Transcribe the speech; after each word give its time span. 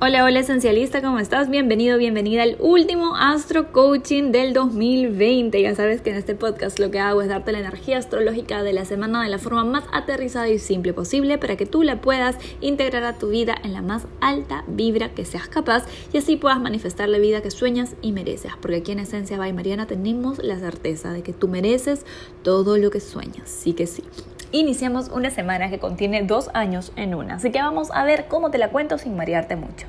Hola, 0.00 0.22
hola 0.22 0.38
esencialista, 0.38 1.02
¿cómo 1.02 1.18
estás? 1.18 1.50
Bienvenido, 1.50 1.98
bienvenida 1.98 2.44
al 2.44 2.56
último 2.60 3.16
Astro 3.16 3.72
Coaching 3.72 4.30
del 4.30 4.52
2020. 4.52 5.60
Ya 5.60 5.74
sabes 5.74 6.02
que 6.02 6.10
en 6.10 6.16
este 6.16 6.36
podcast 6.36 6.78
lo 6.78 6.92
que 6.92 7.00
hago 7.00 7.20
es 7.20 7.26
darte 7.26 7.50
la 7.50 7.58
energía 7.58 7.98
astrológica 7.98 8.62
de 8.62 8.72
la 8.72 8.84
semana 8.84 9.24
de 9.24 9.28
la 9.28 9.40
forma 9.40 9.64
más 9.64 9.82
aterrizada 9.92 10.48
y 10.48 10.60
simple 10.60 10.92
posible 10.92 11.36
para 11.36 11.56
que 11.56 11.66
tú 11.66 11.82
la 11.82 12.00
puedas 12.00 12.36
integrar 12.60 13.02
a 13.02 13.18
tu 13.18 13.30
vida 13.30 13.56
en 13.64 13.72
la 13.72 13.82
más 13.82 14.06
alta 14.20 14.62
vibra 14.68 15.14
que 15.14 15.24
seas 15.24 15.48
capaz 15.48 15.84
y 16.12 16.18
así 16.18 16.36
puedas 16.36 16.60
manifestar 16.60 17.08
la 17.08 17.18
vida 17.18 17.42
que 17.42 17.50
sueñas 17.50 17.96
y 18.00 18.12
mereces. 18.12 18.52
Porque 18.60 18.76
aquí 18.76 18.92
en 18.92 19.00
Esencia 19.00 19.36
by 19.36 19.52
Mariana 19.52 19.88
tenemos 19.88 20.38
la 20.38 20.60
certeza 20.60 21.12
de 21.12 21.24
que 21.24 21.32
tú 21.32 21.48
mereces 21.48 22.06
todo 22.44 22.78
lo 22.78 22.92
que 22.92 23.00
sueñas. 23.00 23.50
Sí 23.50 23.72
que 23.72 23.88
sí 23.88 24.04
iniciamos 24.52 25.08
una 25.08 25.30
semana 25.30 25.70
que 25.70 25.78
contiene 25.78 26.22
dos 26.22 26.50
años 26.54 26.92
en 26.96 27.14
una, 27.14 27.34
así 27.34 27.50
que 27.50 27.60
vamos 27.60 27.90
a 27.92 28.04
ver 28.04 28.26
cómo 28.26 28.50
te 28.50 28.58
la 28.58 28.70
cuento 28.70 28.98
sin 28.98 29.16
marearte 29.16 29.56
mucho. 29.56 29.86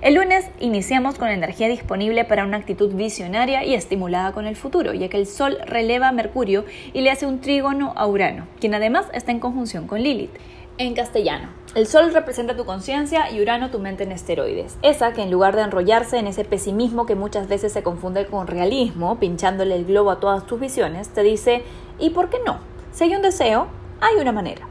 El 0.00 0.14
lunes 0.14 0.46
iniciamos 0.60 1.16
con 1.18 1.28
energía 1.28 1.68
disponible 1.68 2.24
para 2.24 2.44
una 2.44 2.58
actitud 2.58 2.94
visionaria 2.94 3.64
y 3.64 3.74
estimulada 3.74 4.32
con 4.32 4.46
el 4.46 4.56
futuro, 4.56 4.92
ya 4.92 5.08
que 5.08 5.16
el 5.16 5.26
Sol 5.26 5.58
releva 5.66 6.08
a 6.08 6.12
Mercurio 6.12 6.64
y 6.92 7.00
le 7.00 7.10
hace 7.10 7.26
un 7.26 7.40
trígono 7.40 7.92
a 7.96 8.06
Urano, 8.06 8.46
quien 8.60 8.74
además 8.74 9.06
está 9.12 9.32
en 9.32 9.40
conjunción 9.40 9.86
con 9.86 10.02
Lilith. 10.02 10.30
En 10.78 10.94
castellano, 10.94 11.48
el 11.74 11.86
Sol 11.86 12.12
representa 12.12 12.54
tu 12.54 12.66
conciencia 12.66 13.30
y 13.30 13.40
Urano 13.40 13.70
tu 13.70 13.78
mente 13.78 14.04
en 14.04 14.12
esteroides. 14.12 14.76
Esa 14.82 15.14
que 15.14 15.22
en 15.22 15.30
lugar 15.30 15.56
de 15.56 15.62
enrollarse 15.62 16.18
en 16.18 16.26
ese 16.26 16.44
pesimismo 16.44 17.06
que 17.06 17.14
muchas 17.14 17.48
veces 17.48 17.72
se 17.72 17.82
confunde 17.82 18.26
con 18.26 18.46
realismo, 18.46 19.18
pinchándole 19.18 19.74
el 19.74 19.86
globo 19.86 20.10
a 20.10 20.20
todas 20.20 20.46
tus 20.46 20.60
visiones, 20.60 21.08
te 21.08 21.22
dice, 21.22 21.62
¿y 21.98 22.10
por 22.10 22.28
qué 22.28 22.36
no? 22.44 22.58
Si 22.92 23.04
hay 23.04 23.16
un 23.16 23.22
deseo, 23.22 23.68
hay 24.00 24.16
una 24.20 24.32
manera. 24.32 24.66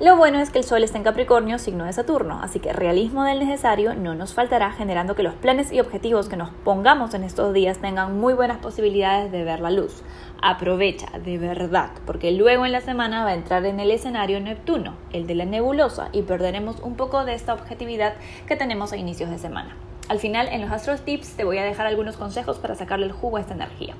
Lo 0.00 0.16
bueno 0.16 0.40
es 0.40 0.50
que 0.50 0.58
el 0.58 0.64
Sol 0.64 0.82
está 0.82 0.98
en 0.98 1.04
Capricornio, 1.04 1.58
signo 1.58 1.84
de 1.84 1.92
Saturno, 1.92 2.40
así 2.42 2.58
que 2.58 2.72
realismo 2.72 3.22
del 3.22 3.38
necesario 3.38 3.94
no 3.94 4.16
nos 4.16 4.34
faltará, 4.34 4.72
generando 4.72 5.14
que 5.14 5.22
los 5.22 5.34
planes 5.34 5.72
y 5.72 5.78
objetivos 5.78 6.28
que 6.28 6.36
nos 6.36 6.50
pongamos 6.50 7.14
en 7.14 7.22
estos 7.22 7.54
días 7.54 7.78
tengan 7.78 8.18
muy 8.18 8.34
buenas 8.34 8.58
posibilidades 8.58 9.30
de 9.30 9.44
ver 9.44 9.60
la 9.60 9.70
luz. 9.70 10.02
Aprovecha, 10.40 11.06
de 11.24 11.38
verdad, 11.38 11.90
porque 12.04 12.32
luego 12.32 12.66
en 12.66 12.72
la 12.72 12.80
semana 12.80 13.22
va 13.22 13.30
a 13.30 13.34
entrar 13.34 13.64
en 13.64 13.78
el 13.78 13.92
escenario 13.92 14.40
Neptuno, 14.40 14.96
el 15.12 15.28
de 15.28 15.36
la 15.36 15.44
nebulosa, 15.44 16.08
y 16.10 16.22
perderemos 16.22 16.80
un 16.80 16.96
poco 16.96 17.24
de 17.24 17.34
esta 17.34 17.54
objetividad 17.54 18.14
que 18.48 18.56
tenemos 18.56 18.92
a 18.92 18.96
inicios 18.96 19.30
de 19.30 19.38
semana. 19.38 19.76
Al 20.08 20.18
final, 20.18 20.48
en 20.48 20.62
los 20.62 20.72
Astros 20.72 21.02
Tips 21.02 21.36
te 21.36 21.44
voy 21.44 21.58
a 21.58 21.64
dejar 21.64 21.86
algunos 21.86 22.16
consejos 22.16 22.58
para 22.58 22.74
sacarle 22.74 23.06
el 23.06 23.12
jugo 23.12 23.36
a 23.36 23.40
esta 23.40 23.54
energía. 23.54 23.94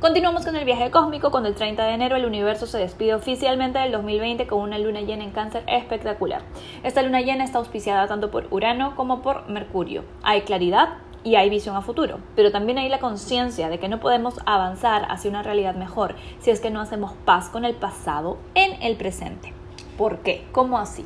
Continuamos 0.00 0.44
con 0.44 0.54
el 0.54 0.64
viaje 0.64 0.92
cósmico, 0.92 1.32
cuando 1.32 1.48
el 1.48 1.56
30 1.56 1.84
de 1.84 1.92
enero 1.92 2.14
el 2.14 2.24
universo 2.24 2.68
se 2.68 2.78
despide 2.78 3.14
oficialmente 3.14 3.80
del 3.80 3.90
2020 3.90 4.46
con 4.46 4.60
una 4.60 4.78
luna 4.78 5.00
llena 5.00 5.24
en 5.24 5.32
cáncer 5.32 5.64
espectacular. 5.66 6.42
Esta 6.84 7.02
luna 7.02 7.20
llena 7.20 7.42
está 7.42 7.58
auspiciada 7.58 8.06
tanto 8.06 8.30
por 8.30 8.46
Urano 8.52 8.94
como 8.94 9.22
por 9.22 9.48
Mercurio. 9.48 10.04
Hay 10.22 10.42
claridad, 10.42 10.98
y 11.24 11.34
hay 11.34 11.50
visión 11.50 11.74
a 11.74 11.82
futuro, 11.82 12.20
pero 12.36 12.52
también 12.52 12.78
hay 12.78 12.88
la 12.88 13.00
conciencia 13.00 13.68
de 13.68 13.80
que 13.80 13.88
no 13.88 13.98
podemos 13.98 14.38
avanzar 14.46 15.04
hacia 15.10 15.30
una 15.30 15.42
realidad 15.42 15.74
mejor 15.74 16.14
si 16.38 16.52
es 16.52 16.60
que 16.60 16.70
no 16.70 16.80
hacemos 16.80 17.12
paz 17.24 17.48
con 17.48 17.64
el 17.64 17.74
pasado 17.74 18.38
en 18.54 18.80
el 18.80 18.96
presente. 18.96 19.57
¿Por 19.98 20.20
qué? 20.20 20.46
¿Cómo 20.52 20.78
así? 20.78 21.04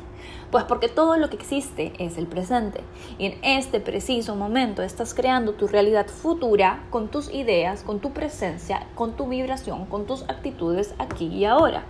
Pues 0.51 0.65
porque 0.65 0.87
todo 0.87 1.17
lo 1.17 1.27
que 1.31 1.35
existe 1.35 1.93
es 1.97 2.19
el 2.19 2.27
presente. 2.27 2.81
Y 3.17 3.25
en 3.25 3.39
este 3.43 3.79
preciso 3.79 4.35
momento 4.35 4.83
estás 4.83 5.15
creando 5.15 5.53
tu 5.53 5.67
realidad 5.67 6.05
futura 6.05 6.85
con 6.91 7.07
tus 7.09 7.33
ideas, 7.33 7.81
con 7.81 7.99
tu 7.99 8.11
presencia, 8.11 8.85
con 8.93 9.13
tu 9.13 9.27
vibración, 9.27 9.87
con 9.87 10.05
tus 10.05 10.21
actitudes 10.29 10.93
aquí 10.99 11.25
y 11.25 11.45
ahora. 11.45 11.85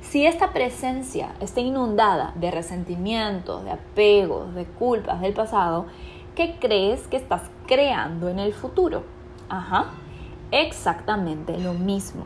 Si 0.00 0.24
esta 0.24 0.54
presencia 0.54 1.34
está 1.40 1.60
inundada 1.60 2.32
de 2.36 2.50
resentimientos, 2.50 3.62
de 3.64 3.72
apegos, 3.72 4.54
de 4.54 4.64
culpas 4.64 5.20
del 5.20 5.34
pasado, 5.34 5.84
¿qué 6.34 6.56
crees 6.58 7.06
que 7.06 7.18
estás 7.18 7.42
creando 7.66 8.30
en 8.30 8.38
el 8.38 8.54
futuro? 8.54 9.02
Ajá, 9.50 9.90
exactamente 10.52 11.58
lo 11.58 11.74
mismo. 11.74 12.24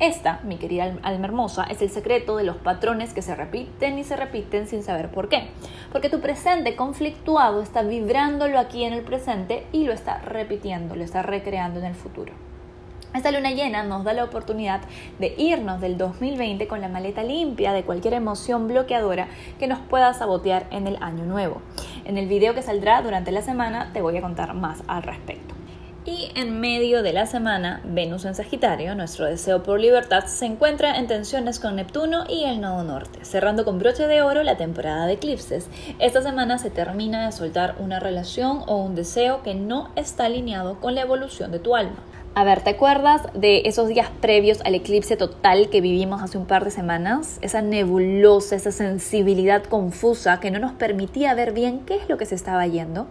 Esta, 0.00 0.40
mi 0.42 0.56
querida 0.56 0.92
alma 1.02 1.26
hermosa, 1.26 1.64
es 1.70 1.80
el 1.80 1.88
secreto 1.88 2.36
de 2.36 2.42
los 2.42 2.56
patrones 2.56 3.14
que 3.14 3.22
se 3.22 3.36
repiten 3.36 3.96
y 3.96 4.02
se 4.02 4.16
repiten 4.16 4.66
sin 4.66 4.82
saber 4.82 5.08
por 5.08 5.28
qué. 5.28 5.50
Porque 5.92 6.10
tu 6.10 6.20
presente 6.20 6.74
conflictuado 6.74 7.62
está 7.62 7.82
vibrándolo 7.82 8.58
aquí 8.58 8.82
en 8.82 8.92
el 8.92 9.02
presente 9.02 9.66
y 9.70 9.84
lo 9.84 9.92
está 9.92 10.18
repitiendo, 10.18 10.96
lo 10.96 11.04
está 11.04 11.22
recreando 11.22 11.78
en 11.78 11.86
el 11.86 11.94
futuro. 11.94 12.32
Esta 13.14 13.30
luna 13.30 13.52
llena 13.52 13.84
nos 13.84 14.02
da 14.02 14.12
la 14.12 14.24
oportunidad 14.24 14.80
de 15.20 15.32
irnos 15.38 15.80
del 15.80 15.96
2020 15.96 16.66
con 16.66 16.80
la 16.80 16.88
maleta 16.88 17.22
limpia 17.22 17.72
de 17.72 17.84
cualquier 17.84 18.14
emoción 18.14 18.66
bloqueadora 18.66 19.28
que 19.60 19.68
nos 19.68 19.78
pueda 19.78 20.12
sabotear 20.12 20.66
en 20.72 20.88
el 20.88 20.96
año 21.00 21.24
nuevo. 21.24 21.62
En 22.04 22.18
el 22.18 22.26
video 22.26 22.54
que 22.54 22.62
saldrá 22.62 23.00
durante 23.02 23.30
la 23.30 23.42
semana 23.42 23.92
te 23.92 24.02
voy 24.02 24.16
a 24.16 24.22
contar 24.22 24.54
más 24.54 24.82
al 24.88 25.04
respecto. 25.04 25.54
Y 26.06 26.30
en 26.34 26.60
medio 26.60 27.02
de 27.02 27.14
la 27.14 27.24
semana, 27.24 27.80
Venus 27.82 28.26
en 28.26 28.34
Sagitario, 28.34 28.94
nuestro 28.94 29.24
deseo 29.24 29.62
por 29.62 29.80
libertad, 29.80 30.26
se 30.26 30.44
encuentra 30.44 30.98
en 30.98 31.06
tensiones 31.06 31.58
con 31.58 31.76
Neptuno 31.76 32.24
y 32.28 32.44
el 32.44 32.60
Nodo 32.60 32.84
Norte, 32.84 33.24
cerrando 33.24 33.64
con 33.64 33.78
broche 33.78 34.06
de 34.06 34.20
oro 34.20 34.42
la 34.42 34.58
temporada 34.58 35.06
de 35.06 35.14
eclipses. 35.14 35.66
Esta 35.98 36.20
semana 36.20 36.58
se 36.58 36.68
termina 36.68 37.24
de 37.24 37.32
soltar 37.32 37.76
una 37.78 38.00
relación 38.00 38.64
o 38.66 38.76
un 38.76 38.94
deseo 38.94 39.42
que 39.42 39.54
no 39.54 39.88
está 39.96 40.26
alineado 40.26 40.78
con 40.78 40.94
la 40.94 41.00
evolución 41.00 41.50
de 41.50 41.58
tu 41.58 41.74
alma. 41.74 41.96
A 42.34 42.44
ver, 42.44 42.60
¿te 42.60 42.70
acuerdas 42.70 43.22
de 43.32 43.62
esos 43.64 43.88
días 43.88 44.10
previos 44.20 44.60
al 44.66 44.74
eclipse 44.74 45.16
total 45.16 45.70
que 45.70 45.80
vivimos 45.80 46.20
hace 46.20 46.36
un 46.36 46.44
par 46.44 46.66
de 46.66 46.70
semanas? 46.70 47.38
Esa 47.40 47.62
nebulosa, 47.62 48.56
esa 48.56 48.72
sensibilidad 48.72 49.62
confusa 49.62 50.38
que 50.38 50.50
no 50.50 50.58
nos 50.58 50.72
permitía 50.72 51.32
ver 51.32 51.52
bien 51.52 51.80
qué 51.86 51.96
es 51.96 52.10
lo 52.10 52.18
que 52.18 52.26
se 52.26 52.34
estaba 52.34 52.66
yendo. 52.66 53.06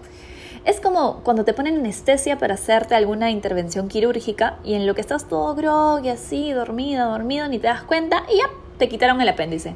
Es 0.65 0.79
como 0.79 1.19
cuando 1.23 1.43
te 1.43 1.53
ponen 1.53 1.75
anestesia 1.75 2.37
para 2.37 2.53
hacerte 2.53 2.95
alguna 2.95 3.29
intervención 3.29 3.89
quirúrgica 3.89 4.59
y 4.63 4.75
en 4.75 4.87
lo 4.87 4.95
que 4.95 5.01
estás 5.01 5.27
todo 5.27 5.53
grog 5.55 6.05
y 6.05 6.09
así, 6.09 6.53
dormido, 6.53 7.09
dormido, 7.09 7.49
ni 7.49 7.59
te 7.59 7.67
das 7.67 7.83
cuenta 7.83 8.23
y 8.33 8.37
ya 8.37 8.45
te 8.77 8.87
quitaron 8.87 9.19
el 9.19 9.27
apéndice. 9.27 9.75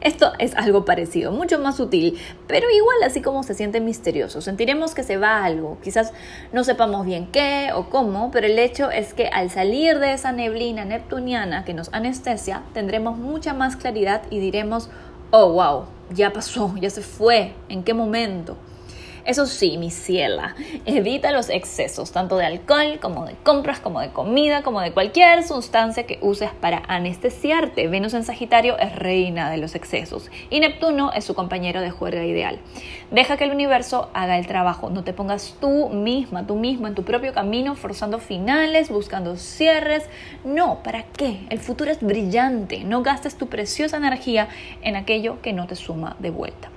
Esto 0.00 0.32
es 0.38 0.54
algo 0.54 0.84
parecido, 0.84 1.32
mucho 1.32 1.58
más 1.58 1.76
sutil, 1.76 2.18
pero 2.46 2.70
igual 2.70 2.98
así 3.04 3.20
como 3.20 3.42
se 3.42 3.54
siente 3.54 3.80
misterioso. 3.80 4.40
Sentiremos 4.40 4.94
que 4.94 5.02
se 5.02 5.16
va 5.16 5.44
algo, 5.44 5.78
quizás 5.82 6.12
no 6.52 6.62
sepamos 6.62 7.04
bien 7.04 7.26
qué 7.32 7.70
o 7.74 7.90
cómo, 7.90 8.30
pero 8.30 8.46
el 8.46 8.60
hecho 8.60 8.92
es 8.92 9.12
que 9.12 9.26
al 9.26 9.50
salir 9.50 9.98
de 9.98 10.12
esa 10.12 10.30
neblina 10.30 10.84
neptuniana 10.84 11.64
que 11.64 11.74
nos 11.74 11.92
anestesia, 11.92 12.62
tendremos 12.74 13.18
mucha 13.18 13.54
más 13.54 13.74
claridad 13.74 14.22
y 14.30 14.38
diremos, 14.38 14.88
oh 15.32 15.52
wow, 15.52 15.84
ya 16.10 16.32
pasó, 16.32 16.74
ya 16.80 16.90
se 16.90 17.02
fue, 17.02 17.54
¿en 17.68 17.82
qué 17.82 17.92
momento? 17.92 18.56
Eso 19.26 19.46
sí, 19.46 19.76
mi 19.76 19.90
ciela, 19.90 20.54
evita 20.84 21.32
los 21.32 21.50
excesos, 21.50 22.12
tanto 22.12 22.36
de 22.36 22.46
alcohol 22.46 23.00
como 23.02 23.26
de 23.26 23.34
compras, 23.42 23.80
como 23.80 24.00
de 24.00 24.10
comida, 24.10 24.62
como 24.62 24.80
de 24.80 24.92
cualquier 24.92 25.42
sustancia 25.42 26.06
que 26.06 26.20
uses 26.22 26.50
para 26.60 26.84
anestesiarte. 26.86 27.88
Venus 27.88 28.14
en 28.14 28.22
Sagitario 28.22 28.78
es 28.78 28.94
reina 28.94 29.50
de 29.50 29.56
los 29.56 29.74
excesos 29.74 30.30
y 30.48 30.60
Neptuno 30.60 31.10
es 31.12 31.24
su 31.24 31.34
compañero 31.34 31.80
de 31.80 31.90
juerga 31.90 32.24
ideal. 32.24 32.60
Deja 33.10 33.36
que 33.36 33.42
el 33.42 33.50
universo 33.50 34.10
haga 34.14 34.38
el 34.38 34.46
trabajo, 34.46 34.90
no 34.90 35.02
te 35.02 35.12
pongas 35.12 35.56
tú 35.60 35.88
misma, 35.88 36.46
tú 36.46 36.54
mismo 36.54 36.86
en 36.86 36.94
tu 36.94 37.02
propio 37.02 37.32
camino, 37.32 37.74
forzando 37.74 38.20
finales, 38.20 38.90
buscando 38.90 39.36
cierres. 39.36 40.04
No, 40.44 40.84
¿para 40.84 41.02
qué? 41.02 41.46
El 41.50 41.58
futuro 41.58 41.90
es 41.90 42.00
brillante, 42.00 42.84
no 42.84 43.02
gastes 43.02 43.36
tu 43.36 43.48
preciosa 43.48 43.96
energía 43.96 44.48
en 44.82 44.94
aquello 44.94 45.42
que 45.42 45.52
no 45.52 45.66
te 45.66 45.74
suma 45.74 46.14
de 46.20 46.30
vuelta. 46.30 46.70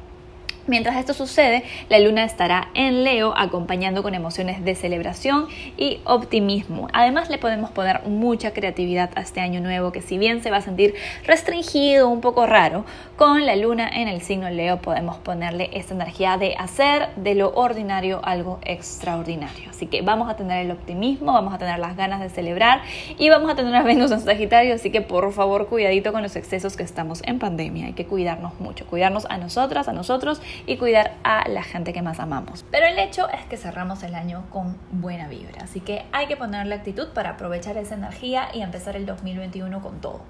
Mientras 0.70 0.98
esto 0.98 1.16
sucede, 1.16 1.64
la 1.90 1.98
luna 1.98 2.24
estará 2.24 2.68
en 2.76 3.04
Leo 3.04 3.34
acompañando 3.36 4.04
con 4.04 4.14
emociones 4.14 4.64
de 4.64 4.76
celebración 4.76 5.48
y 5.78 6.00
optimismo. 6.04 6.88
Además 6.94 7.32
le 7.32 7.40
podemos 7.40 7.72
poner 7.72 8.04
mucha 8.06 8.54
creatividad 8.54 9.10
a 9.16 9.22
este 9.22 9.42
año 9.42 9.62
nuevo 9.62 9.92
que 9.92 10.04
si 10.04 10.20
bien 10.20 10.44
se 10.44 10.52
va 10.52 10.58
a 10.58 10.62
sentir 10.62 10.94
restringido, 11.26 12.08
un 12.08 12.22
poco 12.22 12.46
raro, 12.46 12.86
con 13.16 13.48
la 13.48 13.56
luna 13.56 13.90
en 13.90 14.08
el 14.08 14.22
signo 14.22 14.48
Leo 14.52 14.78
podemos 14.78 15.18
ponerle 15.18 15.72
esta 15.74 15.96
energía 15.96 16.38
de 16.38 16.54
hacer 16.56 17.10
de 17.16 17.34
lo 17.34 17.50
ordinario 17.56 18.22
algo 18.24 18.60
extraordinario. 18.64 19.72
Así 19.72 19.88
que 19.88 20.04
vamos 20.04 20.30
a 20.30 20.36
tener 20.36 20.64
el 20.64 20.70
optimismo, 20.70 21.34
vamos 21.34 21.52
a 21.52 21.58
tener 21.58 21.80
las 21.80 21.98
ganas 21.98 22.22
de 22.22 22.30
celebrar 22.30 22.84
y 23.18 23.28
vamos 23.30 23.50
a 23.50 23.56
tener 23.56 23.74
a 23.74 23.82
Venus 23.82 24.12
en 24.12 24.20
Sagitario, 24.20 24.76
así 24.76 24.92
que 24.92 25.02
por 25.02 25.34
favor 25.34 25.66
cuidadito 25.66 26.14
con 26.14 26.22
los 26.22 26.36
excesos 26.36 26.78
que 26.78 26.84
estamos 26.84 27.24
en 27.26 27.40
pandemia. 27.40 27.88
Hay 27.88 27.94
que 27.94 28.06
cuidarnos 28.06 28.60
mucho, 28.60 28.86
cuidarnos 28.86 29.26
a 29.32 29.40
nosotras, 29.40 29.88
a 29.88 29.94
nosotros 29.94 30.40
y 30.66 30.78
cuidar 30.78 31.16
a 31.24 31.48
la 31.50 31.64
gente 31.64 31.94
que 31.94 32.02
más 32.02 32.20
amamos. 32.20 32.66
Pero 32.72 32.86
el 32.86 33.00
hecho 33.00 33.30
es 33.30 33.46
que 33.46 33.58
cerramos 33.58 34.04
el 34.04 34.16
año 34.16 34.46
con 34.50 34.78
buena 34.92 35.28
vibra, 35.28 35.64
así 35.64 35.80
que 35.80 36.06
hay 36.12 36.28
que 36.28 36.38
ponerle 36.38 36.76
actitud 36.76 37.10
para 37.10 37.32
aprovechar 37.32 37.78
esa 37.78 37.96
energía 37.96 38.50
y 38.54 38.62
empezar 38.62 38.96
el 38.96 39.06
2021 39.06 39.82
con 39.82 40.02
todo. 40.02 40.22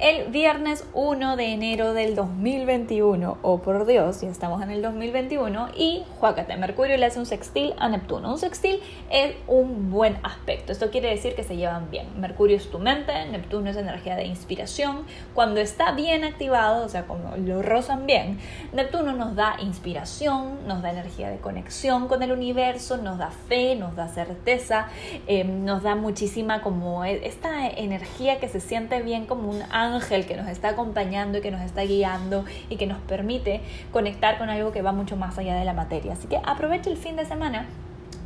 El 0.00 0.30
viernes 0.30 0.86
1 0.94 1.36
de 1.36 1.52
enero 1.52 1.92
del 1.92 2.14
2021. 2.14 3.36
Oh, 3.42 3.58
por 3.58 3.84
Dios, 3.84 4.22
ya 4.22 4.30
estamos 4.30 4.62
en 4.62 4.70
el 4.70 4.80
2021. 4.80 5.68
Y 5.76 6.04
Juácate, 6.18 6.56
Mercurio 6.56 6.96
le 6.96 7.04
hace 7.04 7.18
un 7.18 7.26
sextil 7.26 7.74
a 7.78 7.90
Neptuno. 7.90 8.32
Un 8.32 8.38
sextil 8.38 8.80
es 9.10 9.34
un 9.46 9.90
buen 9.90 10.16
aspecto. 10.22 10.72
Esto 10.72 10.90
quiere 10.90 11.10
decir 11.10 11.34
que 11.34 11.44
se 11.44 11.56
llevan 11.56 11.90
bien. 11.90 12.18
Mercurio 12.18 12.56
es 12.56 12.70
tu 12.70 12.78
mente, 12.78 13.12
Neptuno 13.26 13.68
es 13.68 13.76
energía 13.76 14.16
de 14.16 14.24
inspiración. 14.24 15.04
Cuando 15.34 15.60
está 15.60 15.92
bien 15.92 16.24
activado, 16.24 16.86
o 16.86 16.88
sea, 16.88 17.02
cuando 17.02 17.36
lo 17.36 17.60
rozan 17.60 18.06
bien, 18.06 18.38
Neptuno 18.72 19.12
nos 19.12 19.36
da 19.36 19.56
inspiración, 19.60 20.66
nos 20.66 20.80
da 20.80 20.92
energía 20.92 21.28
de 21.28 21.36
conexión 21.40 22.08
con 22.08 22.22
el 22.22 22.32
universo, 22.32 22.96
nos 22.96 23.18
da 23.18 23.30
fe, 23.30 23.76
nos 23.76 23.94
da 23.96 24.08
certeza, 24.08 24.88
eh, 25.26 25.44
nos 25.44 25.82
da 25.82 25.94
muchísima 25.94 26.62
como 26.62 27.04
e, 27.04 27.26
esta 27.26 27.68
energía 27.68 28.40
que 28.40 28.48
se 28.48 28.60
siente 28.60 29.02
bien 29.02 29.26
como 29.26 29.50
un 29.50 29.62
ángel 29.70 29.89
ángel 29.94 30.26
que 30.26 30.36
nos 30.36 30.48
está 30.48 30.70
acompañando 30.70 31.38
y 31.38 31.40
que 31.40 31.50
nos 31.50 31.62
está 31.62 31.82
guiando 31.82 32.44
y 32.68 32.76
que 32.76 32.86
nos 32.86 32.98
permite 32.98 33.60
conectar 33.92 34.38
con 34.38 34.50
algo 34.50 34.72
que 34.72 34.82
va 34.82 34.92
mucho 34.92 35.16
más 35.16 35.38
allá 35.38 35.54
de 35.56 35.64
la 35.64 35.72
materia. 35.72 36.12
Así 36.12 36.26
que 36.28 36.38
aprovecha 36.44 36.90
el 36.90 36.96
fin 36.96 37.16
de 37.16 37.24
semana 37.24 37.66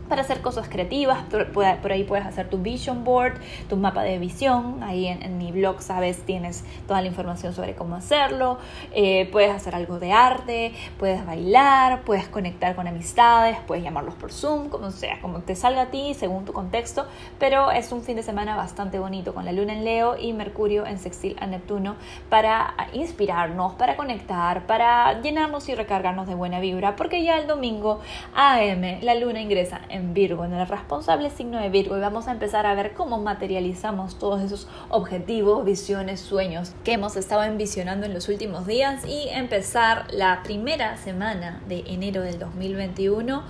para 0.08 0.22
hacer 0.22 0.40
cosas 0.40 0.68
creativas. 0.68 1.24
Por, 1.52 1.92
ahí 1.92 2.04
puedes 2.04 2.26
hacer 2.26 2.48
tu 2.48 2.58
vision 2.58 3.04
board, 3.04 3.34
tu 3.68 3.76
mapa 3.76 4.02
de 4.02 4.18
visión. 4.18 4.82
Ahí 4.82 5.06
en, 5.06 5.38
mi 5.38 5.52
blog, 5.52 5.82
sabes, 5.82 6.22
tienes 6.22 6.64
toda 6.86 7.00
la 7.00 7.08
información 7.08 7.54
sobre 7.54 7.74
cómo 7.74 7.96
hacerlo. 7.96 8.58
Eh, 8.92 9.28
puedes 9.32 9.50
hacer 9.50 9.74
algo 9.74 9.98
de 9.98 10.12
arte, 10.12 10.72
puedes 10.98 11.24
bailar, 11.24 12.02
puedes 12.02 12.28
conectar 12.28 12.74
con 12.76 12.86
amistades, 12.86 13.56
puedes 13.66 13.84
llamarlos 13.84 14.14
por 14.14 14.32
Zoom, 14.32 14.68
como 14.68 14.90
sea, 14.90 15.20
como 15.20 15.40
te 15.40 15.54
salga 15.54 15.82
a 15.82 15.86
ti 15.86 16.14
según 16.14 16.44
tu 16.44 16.52
contexto. 16.52 17.06
Pero 17.38 17.70
es 17.70 17.92
un 17.92 18.02
fin 18.02 18.16
de 18.16 18.22
semana 18.22 18.56
bastante 18.56 18.98
bonito 18.98 19.34
con 19.34 19.44
la 19.44 19.52
luna 19.52 19.72
en 19.72 19.84
Leo 19.84 20.16
y 20.18 20.32
Mercurio 20.32 20.86
en 20.86 20.98
sextil 20.98 21.36
a 21.40 21.46
Neptuno 21.46 21.96
para 22.28 22.74
inspirarnos, 22.92 23.74
para 23.74 23.96
conectar, 23.96 24.66
para 24.66 25.20
llenarnos 25.20 25.68
y 25.68 25.74
recargarnos 25.74 26.26
de 26.26 26.34
buena 26.34 26.60
vibra. 26.60 26.96
Porque 26.96 27.22
ya 27.22 27.38
el 27.38 27.46
domingo 27.46 28.00
AM 28.34 29.00
la 29.02 29.14
luna 29.14 29.40
ingresa 29.40 29.80
Virgo, 30.00 30.44
en 30.44 30.52
el 30.52 30.66
responsable 30.66 31.30
signo 31.30 31.60
de 31.60 31.68
Virgo, 31.68 31.96
y 31.96 32.00
vamos 32.00 32.28
a 32.28 32.32
empezar 32.32 32.66
a 32.66 32.74
ver 32.74 32.92
cómo 32.94 33.18
materializamos 33.20 34.18
todos 34.18 34.42
esos 34.42 34.68
objetivos, 34.88 35.64
visiones, 35.64 36.20
sueños 36.20 36.72
que 36.84 36.92
hemos 36.92 37.16
estado 37.16 37.44
envisionando 37.44 38.06
en 38.06 38.14
los 38.14 38.28
últimos 38.28 38.66
días 38.66 39.04
y 39.06 39.28
empezar 39.30 40.06
la 40.12 40.42
primera 40.42 40.96
semana 40.96 41.60
de 41.68 41.84
enero 41.86 42.22
del 42.22 42.38
2021 42.38 43.42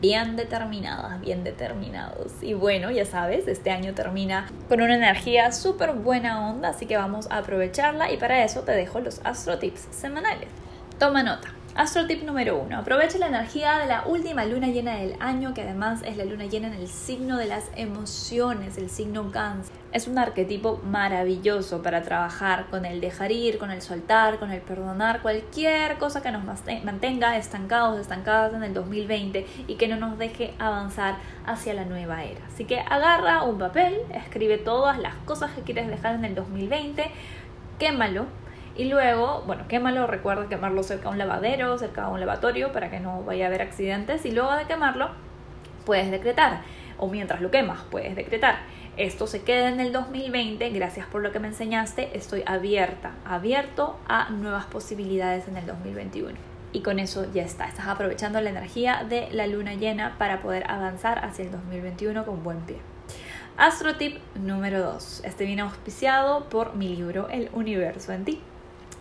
bien 0.00 0.36
determinadas, 0.36 1.20
bien 1.20 1.44
determinados. 1.44 2.32
Y 2.42 2.54
bueno, 2.54 2.90
ya 2.90 3.04
sabes, 3.04 3.46
este 3.48 3.70
año 3.70 3.94
termina 3.94 4.46
con 4.68 4.80
una 4.80 4.96
energía 4.96 5.52
súper 5.52 5.92
buena 5.92 6.50
onda, 6.50 6.70
así 6.70 6.86
que 6.86 6.96
vamos 6.96 7.30
a 7.30 7.38
aprovecharla 7.38 8.10
y 8.12 8.16
para 8.16 8.44
eso 8.44 8.62
te 8.62 8.72
dejo 8.72 9.00
los 9.00 9.20
astro 9.24 9.58
tips 9.58 9.88
semanales. 9.90 10.48
Toma 10.98 11.22
nota. 11.22 11.48
Astro 11.74 12.06
tip 12.06 12.22
número 12.22 12.58
uno. 12.58 12.76
Aprovecha 12.76 13.16
la 13.16 13.28
energía 13.28 13.78
de 13.78 13.86
la 13.86 14.04
última 14.06 14.44
luna 14.44 14.66
llena 14.66 14.96
del 14.96 15.16
año, 15.20 15.54
que 15.54 15.62
además 15.62 16.02
es 16.04 16.18
la 16.18 16.26
luna 16.26 16.44
llena 16.44 16.68
en 16.68 16.74
el 16.74 16.86
signo 16.86 17.38
de 17.38 17.46
las 17.46 17.70
emociones, 17.76 18.76
el 18.76 18.90
signo 18.90 19.30
cáncer. 19.30 19.74
Es 19.90 20.06
un 20.06 20.18
arquetipo 20.18 20.82
maravilloso 20.84 21.82
para 21.82 22.02
trabajar 22.02 22.66
con 22.68 22.84
el 22.84 23.00
dejar 23.00 23.32
ir, 23.32 23.56
con 23.56 23.70
el 23.70 23.80
soltar, 23.80 24.38
con 24.38 24.50
el 24.50 24.60
perdonar, 24.60 25.22
cualquier 25.22 25.96
cosa 25.96 26.20
que 26.20 26.30
nos 26.30 26.44
mantenga 26.44 27.38
estancados, 27.38 27.98
estancadas 27.98 28.52
en 28.52 28.64
el 28.64 28.74
2020 28.74 29.46
y 29.66 29.76
que 29.76 29.88
no 29.88 29.96
nos 29.96 30.18
deje 30.18 30.52
avanzar 30.58 31.16
hacia 31.46 31.72
la 31.72 31.86
nueva 31.86 32.22
era. 32.22 32.44
Así 32.52 32.66
que 32.66 32.80
agarra 32.80 33.44
un 33.44 33.56
papel, 33.56 33.96
escribe 34.12 34.58
todas 34.58 34.98
las 34.98 35.14
cosas 35.24 35.52
que 35.52 35.62
quieres 35.62 35.88
dejar 35.88 36.16
en 36.16 36.26
el 36.26 36.34
2020, 36.34 37.10
quémalo 37.78 38.26
y 38.76 38.86
luego, 38.86 39.42
bueno, 39.46 39.64
quémalo, 39.68 40.06
recuerda 40.06 40.48
quemarlo 40.48 40.82
cerca 40.82 41.04
de 41.04 41.10
un 41.10 41.18
lavadero, 41.18 41.76
cerca 41.78 42.06
de 42.06 42.12
un 42.12 42.20
lavatorio 42.20 42.72
para 42.72 42.90
que 42.90 43.00
no 43.00 43.22
vaya 43.22 43.44
a 43.44 43.48
haber 43.48 43.62
accidentes. 43.62 44.24
Y 44.24 44.32
luego 44.32 44.54
de 44.56 44.64
quemarlo, 44.64 45.10
puedes 45.84 46.10
decretar. 46.10 46.62
O 46.98 47.08
mientras 47.08 47.40
lo 47.40 47.50
quemas, 47.50 47.80
puedes 47.90 48.16
decretar. 48.16 48.60
Esto 48.96 49.26
se 49.26 49.42
queda 49.42 49.68
en 49.68 49.80
el 49.80 49.92
2020, 49.92 50.68
gracias 50.70 51.06
por 51.06 51.22
lo 51.22 51.32
que 51.32 51.38
me 51.38 51.48
enseñaste, 51.48 52.16
estoy 52.16 52.42
abierta, 52.44 53.12
abierto 53.24 53.98
a 54.06 54.28
nuevas 54.28 54.66
posibilidades 54.66 55.48
en 55.48 55.56
el 55.56 55.66
2021. 55.66 56.38
Y 56.72 56.80
con 56.80 56.98
eso 56.98 57.26
ya 57.32 57.42
está, 57.42 57.66
estás 57.66 57.88
aprovechando 57.88 58.40
la 58.40 58.50
energía 58.50 59.04
de 59.08 59.28
la 59.32 59.46
luna 59.46 59.74
llena 59.74 60.16
para 60.18 60.42
poder 60.42 60.70
avanzar 60.70 61.24
hacia 61.24 61.44
el 61.44 61.50
2021 61.50 62.24
con 62.26 62.42
buen 62.42 62.60
pie. 62.60 62.76
Astro 63.56 63.96
tip 63.96 64.18
número 64.34 64.80
2. 64.80 65.22
Este 65.24 65.44
viene 65.44 65.62
auspiciado 65.62 66.48
por 66.48 66.74
mi 66.74 66.94
libro 66.94 67.28
El 67.28 67.50
universo 67.52 68.12
en 68.12 68.24
ti. 68.24 68.42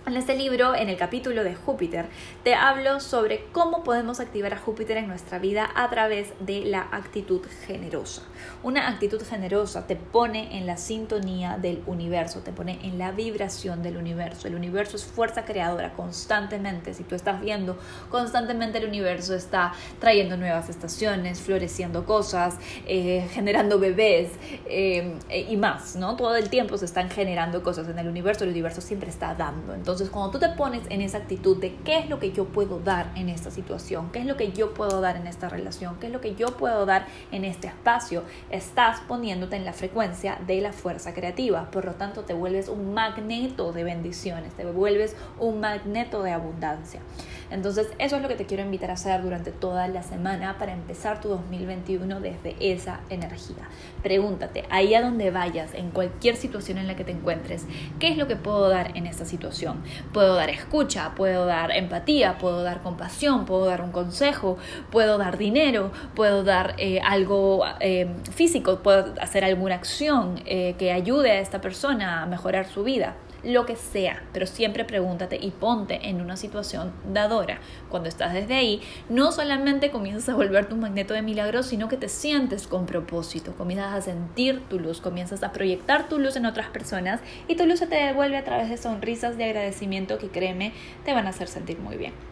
En 0.03 0.17
este 0.17 0.35
libro, 0.35 0.73
en 0.73 0.89
el 0.89 0.97
capítulo 0.97 1.43
de 1.43 1.53
Júpiter, 1.53 2.07
te 2.43 2.55
hablo 2.55 2.99
sobre 2.99 3.45
cómo 3.51 3.83
podemos 3.83 4.19
activar 4.19 4.51
a 4.51 4.57
Júpiter 4.57 4.97
en 4.97 5.07
nuestra 5.07 5.37
vida 5.37 5.69
a 5.75 5.91
través 5.91 6.33
de 6.39 6.65
la 6.65 6.87
actitud 6.91 7.41
generosa. 7.67 8.23
Una 8.63 8.87
actitud 8.87 9.21
generosa 9.21 9.85
te 9.85 9.95
pone 9.95 10.57
en 10.57 10.65
la 10.65 10.77
sintonía 10.77 11.59
del 11.59 11.83
universo, 11.85 12.39
te 12.39 12.51
pone 12.51 12.79
en 12.83 12.97
la 12.97 13.11
vibración 13.11 13.83
del 13.83 13.97
universo. 13.97 14.47
El 14.47 14.55
universo 14.55 14.95
es 14.95 15.05
fuerza 15.05 15.45
creadora 15.45 15.93
constantemente. 15.93 16.95
Si 16.95 17.03
tú 17.03 17.13
estás 17.13 17.39
viendo 17.39 17.77
constantemente 18.09 18.79
el 18.79 18.87
universo 18.87 19.35
está 19.35 19.73
trayendo 19.99 20.35
nuevas 20.35 20.67
estaciones, 20.67 21.41
floreciendo 21.41 22.05
cosas, 22.07 22.55
eh, 22.87 23.27
generando 23.33 23.77
bebés 23.77 24.31
eh, 24.65 25.19
y 25.47 25.57
más, 25.57 25.95
¿no? 25.95 26.15
Todo 26.15 26.37
el 26.37 26.49
tiempo 26.49 26.75
se 26.79 26.85
están 26.85 27.11
generando 27.11 27.61
cosas 27.61 27.87
en 27.87 27.99
el 27.99 28.07
universo, 28.07 28.45
el 28.45 28.49
universo 28.49 28.81
siempre 28.81 29.11
está 29.11 29.35
dando. 29.35 29.75
Entonces, 29.91 30.09
cuando 30.09 30.31
tú 30.31 30.39
te 30.39 30.47
pones 30.47 30.83
en 30.89 31.01
esa 31.01 31.17
actitud 31.17 31.57
de 31.57 31.75
qué 31.83 31.99
es 31.99 32.09
lo 32.09 32.17
que 32.17 32.31
yo 32.31 32.45
puedo 32.45 32.79
dar 32.79 33.11
en 33.15 33.27
esta 33.27 33.51
situación, 33.51 34.09
qué 34.13 34.19
es 34.19 34.25
lo 34.25 34.37
que 34.37 34.53
yo 34.53 34.73
puedo 34.73 35.01
dar 35.01 35.17
en 35.17 35.27
esta 35.27 35.49
relación, 35.49 35.97
qué 35.99 36.07
es 36.07 36.13
lo 36.13 36.21
que 36.21 36.33
yo 36.33 36.55
puedo 36.55 36.85
dar 36.85 37.07
en 37.33 37.43
este 37.43 37.67
espacio, 37.67 38.23
estás 38.49 39.01
poniéndote 39.01 39.57
en 39.57 39.65
la 39.65 39.73
frecuencia 39.73 40.39
de 40.47 40.61
la 40.61 40.71
fuerza 40.71 41.13
creativa. 41.13 41.69
Por 41.71 41.83
lo 41.83 41.95
tanto, 41.95 42.21
te 42.21 42.33
vuelves 42.33 42.69
un 42.69 42.93
magneto 42.93 43.73
de 43.73 43.83
bendiciones, 43.83 44.53
te 44.53 44.63
vuelves 44.63 45.17
un 45.39 45.59
magneto 45.59 46.23
de 46.23 46.31
abundancia. 46.31 47.01
Entonces, 47.51 47.89
eso 47.99 48.15
es 48.15 48.21
lo 48.21 48.29
que 48.29 48.35
te 48.35 48.45
quiero 48.45 48.63
invitar 48.63 48.89
a 48.89 48.93
hacer 48.93 49.21
durante 49.21 49.51
toda 49.51 49.87
la 49.89 50.03
semana 50.03 50.57
para 50.57 50.73
empezar 50.73 51.19
tu 51.19 51.27
2021 51.27 52.21
desde 52.21 52.55
esa 52.59 53.01
energía. 53.09 53.67
Pregúntate, 54.01 54.63
ahí 54.69 54.95
a 54.95 55.01
donde 55.01 55.31
vayas, 55.31 55.73
en 55.73 55.91
cualquier 55.91 56.37
situación 56.37 56.77
en 56.77 56.87
la 56.87 56.95
que 56.95 57.03
te 57.03 57.11
encuentres, 57.11 57.65
¿qué 57.99 58.07
es 58.07 58.17
lo 58.17 58.27
que 58.27 58.37
puedo 58.37 58.69
dar 58.69 58.95
en 58.95 59.05
esta 59.05 59.25
situación? 59.25 59.83
Puedo 60.13 60.35
dar 60.35 60.49
escucha, 60.49 61.13
puedo 61.15 61.45
dar 61.45 61.71
empatía, 61.71 62.37
puedo 62.37 62.63
dar 62.63 62.81
compasión, 62.81 63.45
puedo 63.45 63.65
dar 63.65 63.81
un 63.81 63.91
consejo, 63.91 64.57
puedo 64.89 65.17
dar 65.17 65.37
dinero, 65.37 65.91
puedo 66.15 66.43
dar 66.43 66.75
eh, 66.77 67.01
algo 67.03 67.65
eh, 67.81 68.07
físico, 68.33 68.79
puedo 68.79 69.13
hacer 69.21 69.43
alguna 69.43 69.75
acción 69.75 70.41
eh, 70.45 70.75
que 70.79 70.91
ayude 70.91 71.31
a 71.31 71.39
esta 71.39 71.59
persona 71.59 72.23
a 72.23 72.25
mejorar 72.25 72.67
su 72.67 72.83
vida 72.83 73.15
lo 73.43 73.65
que 73.65 73.75
sea, 73.75 74.23
pero 74.33 74.45
siempre 74.45 74.85
pregúntate 74.85 75.37
y 75.41 75.51
ponte 75.51 76.09
en 76.09 76.21
una 76.21 76.37
situación 76.37 76.91
dadora. 77.11 77.59
Cuando 77.89 78.09
estás 78.09 78.33
desde 78.33 78.55
ahí, 78.55 78.81
no 79.09 79.31
solamente 79.31 79.91
comienzas 79.91 80.29
a 80.29 80.35
volverte 80.35 80.73
un 80.73 80.81
magneto 80.81 81.13
de 81.13 81.21
milagros, 81.21 81.65
sino 81.65 81.87
que 81.87 81.97
te 81.97 82.09
sientes 82.09 82.67
con 82.67 82.85
propósito, 82.85 83.53
comienzas 83.53 83.93
a 83.93 84.01
sentir 84.01 84.61
tu 84.69 84.79
luz, 84.79 85.01
comienzas 85.01 85.43
a 85.43 85.51
proyectar 85.51 86.09
tu 86.09 86.19
luz 86.19 86.35
en 86.35 86.45
otras 86.45 86.67
personas 86.67 87.19
y 87.47 87.55
tu 87.55 87.65
luz 87.65 87.79
se 87.79 87.87
te 87.87 87.95
devuelve 87.95 88.37
a 88.37 88.43
través 88.43 88.69
de 88.69 88.77
sonrisas 88.77 89.37
de 89.37 89.45
agradecimiento 89.45 90.17
que 90.17 90.29
créeme 90.29 90.73
te 91.05 91.13
van 91.13 91.27
a 91.27 91.29
hacer 91.29 91.47
sentir 91.47 91.79
muy 91.79 91.97
bien. 91.97 92.30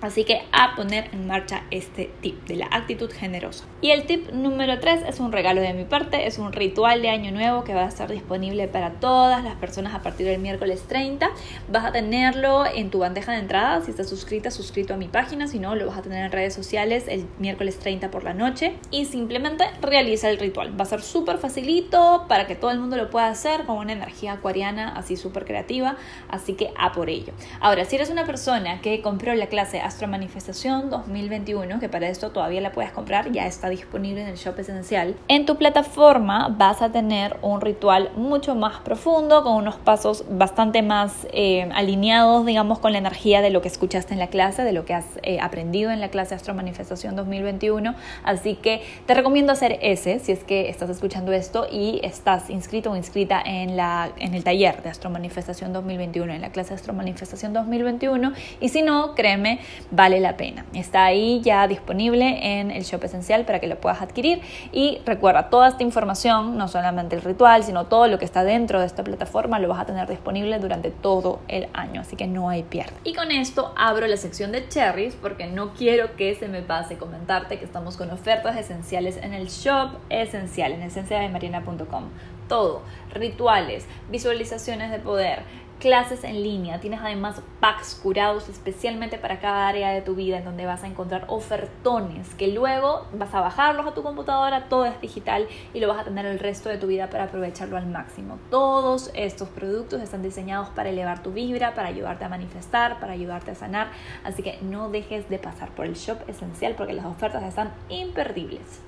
Así 0.00 0.24
que 0.24 0.42
a 0.52 0.74
poner 0.76 1.08
en 1.12 1.26
marcha 1.26 1.62
este 1.70 2.10
tip 2.20 2.46
de 2.46 2.56
la 2.56 2.66
actitud 2.70 3.10
generosa. 3.10 3.64
Y 3.80 3.90
el 3.90 4.04
tip 4.04 4.30
número 4.30 4.78
3 4.78 5.04
es 5.08 5.20
un 5.20 5.32
regalo 5.32 5.60
de 5.60 5.72
mi 5.72 5.84
parte, 5.84 6.26
es 6.26 6.38
un 6.38 6.52
ritual 6.52 7.02
de 7.02 7.08
año 7.08 7.32
nuevo 7.32 7.64
que 7.64 7.74
va 7.74 7.84
a 7.84 7.88
estar 7.88 8.10
disponible 8.10 8.68
para 8.68 8.90
todas 8.92 9.42
las 9.42 9.54
personas 9.56 9.94
a 9.94 10.02
partir 10.02 10.26
del 10.26 10.40
miércoles 10.40 10.84
30. 10.86 11.30
Vas 11.70 11.84
a 11.84 11.92
tenerlo 11.92 12.66
en 12.66 12.90
tu 12.90 12.98
bandeja 12.98 13.32
de 13.32 13.38
entrada, 13.38 13.80
si 13.82 13.90
estás 13.90 14.08
suscrita, 14.08 14.50
suscrito 14.50 14.94
a 14.94 14.96
mi 14.96 15.08
página, 15.08 15.48
si 15.48 15.58
no, 15.58 15.74
lo 15.74 15.86
vas 15.86 15.98
a 15.98 16.02
tener 16.02 16.24
en 16.24 16.32
redes 16.32 16.54
sociales 16.54 17.04
el 17.08 17.26
miércoles 17.38 17.78
30 17.78 18.10
por 18.10 18.22
la 18.22 18.34
noche 18.34 18.74
y 18.90 19.06
simplemente 19.06 19.64
realiza 19.80 20.28
el 20.28 20.38
ritual. 20.38 20.78
Va 20.78 20.84
a 20.84 20.86
ser 20.86 21.02
súper 21.02 21.38
facilito 21.38 22.26
para 22.28 22.46
que 22.46 22.54
todo 22.54 22.70
el 22.70 22.78
mundo 22.78 22.96
lo 22.96 23.10
pueda 23.10 23.28
hacer 23.28 23.64
con 23.64 23.78
una 23.78 23.92
energía 23.92 24.34
acuariana 24.34 24.94
así 24.96 25.16
súper 25.16 25.44
creativa, 25.44 25.96
así 26.28 26.54
que 26.54 26.70
a 26.76 26.92
por 26.92 27.08
ello. 27.08 27.32
Ahora, 27.60 27.84
si 27.84 27.96
eres 27.96 28.10
una 28.10 28.24
persona 28.24 28.80
que 28.80 29.00
compró 29.00 29.34
la 29.34 29.46
clase 29.46 29.80
Astro 29.86 30.08
Manifestación 30.08 30.90
2021, 30.90 31.78
que 31.78 31.88
para 31.88 32.08
esto 32.08 32.30
todavía 32.30 32.60
la 32.60 32.72
puedes 32.72 32.90
comprar, 32.90 33.30
ya 33.30 33.46
está 33.46 33.68
disponible 33.68 34.20
en 34.20 34.26
el 34.26 34.36
Shop 34.36 34.58
Esencial. 34.58 35.14
En 35.28 35.46
tu 35.46 35.56
plataforma 35.56 36.48
vas 36.48 36.82
a 36.82 36.90
tener 36.90 37.36
un 37.40 37.60
ritual 37.60 38.10
mucho 38.16 38.56
más 38.56 38.80
profundo, 38.80 39.44
con 39.44 39.54
unos 39.54 39.76
pasos 39.76 40.24
bastante 40.28 40.82
más 40.82 41.28
eh, 41.32 41.68
alineados, 41.72 42.44
digamos, 42.44 42.80
con 42.80 42.92
la 42.92 42.98
energía 42.98 43.42
de 43.42 43.50
lo 43.50 43.62
que 43.62 43.68
escuchaste 43.68 44.12
en 44.12 44.18
la 44.18 44.26
clase, 44.26 44.64
de 44.64 44.72
lo 44.72 44.84
que 44.84 44.94
has 44.94 45.06
eh, 45.22 45.38
aprendido 45.40 45.92
en 45.92 46.00
la 46.00 46.08
clase 46.08 46.34
Astro 46.34 46.52
Manifestación 46.52 47.14
2021. 47.14 47.94
Así 48.24 48.56
que 48.56 48.82
te 49.06 49.14
recomiendo 49.14 49.52
hacer 49.52 49.78
ese, 49.82 50.18
si 50.18 50.32
es 50.32 50.42
que 50.42 50.68
estás 50.68 50.90
escuchando 50.90 51.30
esto 51.30 51.68
y 51.70 52.00
estás 52.02 52.50
inscrito 52.50 52.90
o 52.90 52.96
inscrita 52.96 53.40
en, 53.40 53.76
la, 53.76 54.10
en 54.18 54.34
el 54.34 54.42
taller 54.42 54.82
de 54.82 54.90
Astro 54.90 55.10
Manifestación 55.10 55.72
2021, 55.72 56.32
en 56.32 56.40
la 56.40 56.50
clase 56.50 56.74
Astro 56.74 56.92
Manifestación 56.92 57.52
2021. 57.52 58.32
Y 58.60 58.68
si 58.70 58.82
no, 58.82 59.14
créeme, 59.14 59.60
vale 59.90 60.20
la 60.20 60.36
pena. 60.36 60.64
Está 60.74 61.04
ahí 61.04 61.40
ya 61.42 61.66
disponible 61.66 62.60
en 62.60 62.70
el 62.70 62.82
Shop 62.82 63.02
Esencial 63.04 63.44
para 63.44 63.60
que 63.60 63.66
lo 63.66 63.76
puedas 63.80 64.02
adquirir. 64.02 64.40
Y 64.72 65.00
recuerda, 65.04 65.50
toda 65.50 65.68
esta 65.68 65.82
información, 65.82 66.56
no 66.56 66.68
solamente 66.68 67.16
el 67.16 67.22
ritual, 67.22 67.64
sino 67.64 67.86
todo 67.86 68.06
lo 68.08 68.18
que 68.18 68.24
está 68.24 68.44
dentro 68.44 68.80
de 68.80 68.86
esta 68.86 69.04
plataforma, 69.04 69.58
lo 69.58 69.68
vas 69.68 69.80
a 69.80 69.86
tener 69.86 70.08
disponible 70.08 70.58
durante 70.58 70.90
todo 70.90 71.40
el 71.48 71.68
año. 71.72 72.00
Así 72.00 72.16
que 72.16 72.26
no 72.26 72.48
hay 72.48 72.62
pierde. 72.62 72.92
Y 73.04 73.14
con 73.14 73.30
esto 73.30 73.72
abro 73.76 74.06
la 74.06 74.16
sección 74.16 74.52
de 74.52 74.68
cherries 74.68 75.14
porque 75.14 75.46
no 75.46 75.74
quiero 75.74 76.16
que 76.16 76.34
se 76.34 76.48
me 76.48 76.62
pase 76.62 76.98
comentarte 76.98 77.58
que 77.58 77.64
estamos 77.64 77.96
con 77.96 78.10
ofertas 78.10 78.56
esenciales 78.56 79.16
en 79.16 79.34
el 79.34 79.48
Shop 79.48 79.90
Esencial, 80.10 80.72
en 80.72 80.82
esenciademarina.com. 80.82 82.04
Todo, 82.48 82.82
rituales, 83.12 83.86
visualizaciones 84.08 84.92
de 84.92 85.00
poder, 85.00 85.40
clases 85.78 86.24
en 86.24 86.42
línea, 86.42 86.80
tienes 86.80 87.00
además 87.02 87.42
packs 87.60 87.94
curados 88.02 88.48
especialmente 88.48 89.18
para 89.18 89.40
cada 89.40 89.68
área 89.68 89.90
de 89.90 90.00
tu 90.00 90.14
vida 90.14 90.38
en 90.38 90.44
donde 90.44 90.66
vas 90.66 90.82
a 90.82 90.86
encontrar 90.86 91.24
ofertones 91.28 92.34
que 92.34 92.48
luego 92.48 93.06
vas 93.12 93.34
a 93.34 93.40
bajarlos 93.40 93.86
a 93.86 93.94
tu 93.94 94.02
computadora, 94.02 94.68
todo 94.68 94.86
es 94.86 95.00
digital 95.00 95.46
y 95.74 95.80
lo 95.80 95.88
vas 95.88 96.00
a 96.00 96.04
tener 96.04 96.26
el 96.26 96.38
resto 96.38 96.68
de 96.68 96.78
tu 96.78 96.86
vida 96.86 97.10
para 97.10 97.24
aprovecharlo 97.24 97.76
al 97.76 97.86
máximo. 97.86 98.38
Todos 98.50 99.10
estos 99.14 99.48
productos 99.48 100.00
están 100.00 100.22
diseñados 100.22 100.68
para 100.70 100.88
elevar 100.88 101.22
tu 101.22 101.32
vibra, 101.32 101.74
para 101.74 101.88
ayudarte 101.88 102.24
a 102.24 102.28
manifestar, 102.28 102.98
para 102.98 103.12
ayudarte 103.12 103.50
a 103.50 103.54
sanar, 103.54 103.88
así 104.24 104.42
que 104.42 104.58
no 104.62 104.88
dejes 104.88 105.28
de 105.28 105.38
pasar 105.38 105.70
por 105.70 105.86
el 105.86 105.94
shop 105.94 106.18
esencial 106.28 106.74
porque 106.76 106.94
las 106.94 107.06
ofertas 107.06 107.42
están 107.42 107.72
imperdibles. 107.88 108.80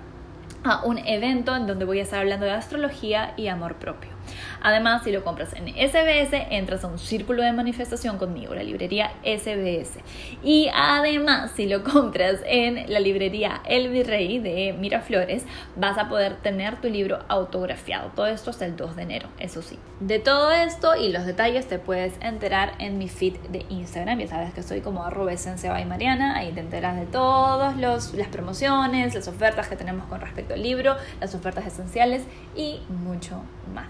a 0.63 0.83
un 0.83 0.97
evento 0.97 1.53
en 1.55 1.67
donde 1.67 1.85
voy 1.85 1.99
a 1.99 2.03
estar 2.03 2.21
hablando 2.21 2.45
de 2.45 2.53
astrología 2.53 3.33
y 3.37 3.47
amor 3.47 3.75
propio. 3.75 4.14
Además, 4.61 5.03
si 5.03 5.11
lo 5.11 5.23
compras 5.23 5.53
en 5.53 5.67
SBS, 5.67 6.47
entras 6.51 6.83
a 6.83 6.87
un 6.87 6.99
círculo 6.99 7.43
de 7.43 7.51
manifestación 7.51 8.17
conmigo, 8.17 8.55
la 8.55 8.63
librería 8.63 9.11
SBS. 9.23 9.99
Y 10.43 10.69
además, 10.73 11.51
si 11.55 11.67
lo 11.67 11.83
compras 11.91 12.39
en 12.45 12.91
la 12.91 12.99
librería 12.99 13.61
El 13.65 13.89
Virrey 13.89 14.39
de 14.39 14.73
Miraflores, 14.73 15.45
vas 15.75 15.97
a 15.97 16.09
poder 16.09 16.35
tener 16.37 16.81
tu 16.81 16.89
libro 16.89 17.19
autografiado. 17.27 18.11
Todo 18.15 18.27
esto 18.27 18.49
hasta 18.49 18.65
el 18.65 18.75
2 18.75 18.95
de 18.95 19.03
enero, 19.03 19.29
eso 19.39 19.61
sí. 19.61 19.77
De 19.99 20.19
todo 20.19 20.51
esto 20.51 20.95
y 20.95 21.11
los 21.11 21.25
detalles 21.25 21.67
te 21.67 21.79
puedes 21.79 22.13
enterar 22.21 22.73
en 22.79 22.97
mi 22.97 23.07
feed 23.07 23.35
de 23.49 23.65
Instagram. 23.69 24.19
Ya 24.19 24.27
sabes 24.27 24.53
que 24.53 24.63
soy 24.63 24.81
como 24.81 25.03
arroba 25.03 25.33
y 25.33 25.85
Mariana. 25.85 26.37
Ahí 26.37 26.51
te 26.51 26.59
enteras 26.59 26.95
de 26.95 27.05
todas 27.05 27.77
las 27.77 28.27
promociones, 28.31 29.15
las 29.15 29.27
ofertas 29.27 29.67
que 29.67 29.75
tenemos 29.75 30.07
con 30.07 30.21
respecto 30.21 30.53
al 30.53 30.61
libro, 30.61 30.95
las 31.19 31.33
ofertas 31.35 31.65
esenciales 31.65 32.23
y 32.55 32.79
mucho 32.89 33.41
más. 33.73 33.87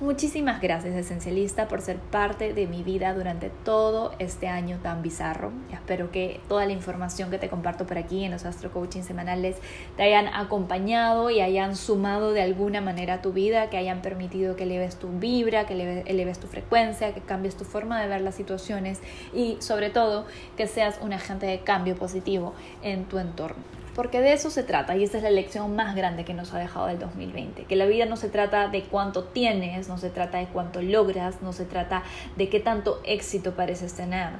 Muchísimas 0.00 0.60
gracias 0.60 0.96
Esencialista 0.96 1.68
por 1.68 1.80
ser 1.80 1.98
parte 1.98 2.52
de 2.52 2.66
mi 2.66 2.82
vida 2.82 3.14
durante 3.14 3.48
todo 3.48 4.12
este 4.18 4.48
año 4.48 4.80
tan 4.82 5.02
bizarro. 5.02 5.52
Espero 5.72 6.10
que 6.10 6.40
toda 6.48 6.66
la 6.66 6.72
información 6.72 7.30
que 7.30 7.38
te 7.38 7.48
comparto 7.48 7.86
por 7.86 7.96
aquí 7.96 8.24
en 8.24 8.32
los 8.32 8.44
Astro 8.44 8.72
Coaching 8.72 9.02
semanales 9.02 9.56
te 9.96 10.02
hayan 10.02 10.26
acompañado 10.26 11.30
y 11.30 11.40
hayan 11.40 11.76
sumado 11.76 12.32
de 12.32 12.42
alguna 12.42 12.80
manera 12.80 13.14
a 13.14 13.22
tu 13.22 13.32
vida, 13.32 13.70
que 13.70 13.76
hayan 13.76 14.02
permitido 14.02 14.56
que 14.56 14.64
eleves 14.64 14.96
tu 14.96 15.10
vibra, 15.10 15.64
que 15.64 16.02
eleves 16.06 16.40
tu 16.40 16.48
frecuencia, 16.48 17.14
que 17.14 17.20
cambies 17.20 17.56
tu 17.56 17.64
forma 17.64 18.02
de 18.02 18.08
ver 18.08 18.20
las 18.20 18.34
situaciones 18.34 19.00
y 19.32 19.58
sobre 19.60 19.90
todo 19.90 20.26
que 20.56 20.66
seas 20.66 20.98
un 21.02 21.12
agente 21.12 21.46
de 21.46 21.60
cambio 21.60 21.94
positivo 21.94 22.52
en 22.82 23.04
tu 23.04 23.20
entorno. 23.20 23.83
Porque 23.94 24.20
de 24.20 24.32
eso 24.32 24.50
se 24.50 24.64
trata 24.64 24.96
y 24.96 25.04
esa 25.04 25.18
es 25.18 25.22
la 25.22 25.30
lección 25.30 25.76
más 25.76 25.94
grande 25.94 26.24
que 26.24 26.34
nos 26.34 26.52
ha 26.52 26.58
dejado 26.58 26.88
el 26.88 26.98
2020. 26.98 27.64
Que 27.64 27.76
la 27.76 27.86
vida 27.86 28.06
no 28.06 28.16
se 28.16 28.28
trata 28.28 28.68
de 28.68 28.82
cuánto 28.82 29.24
tienes, 29.24 29.88
no 29.88 29.98
se 29.98 30.10
trata 30.10 30.38
de 30.38 30.46
cuánto 30.46 30.82
logras, 30.82 31.42
no 31.42 31.52
se 31.52 31.64
trata 31.64 32.02
de 32.36 32.48
qué 32.48 32.58
tanto 32.58 33.00
éxito 33.04 33.52
pareces 33.52 33.94
tener. 33.94 34.30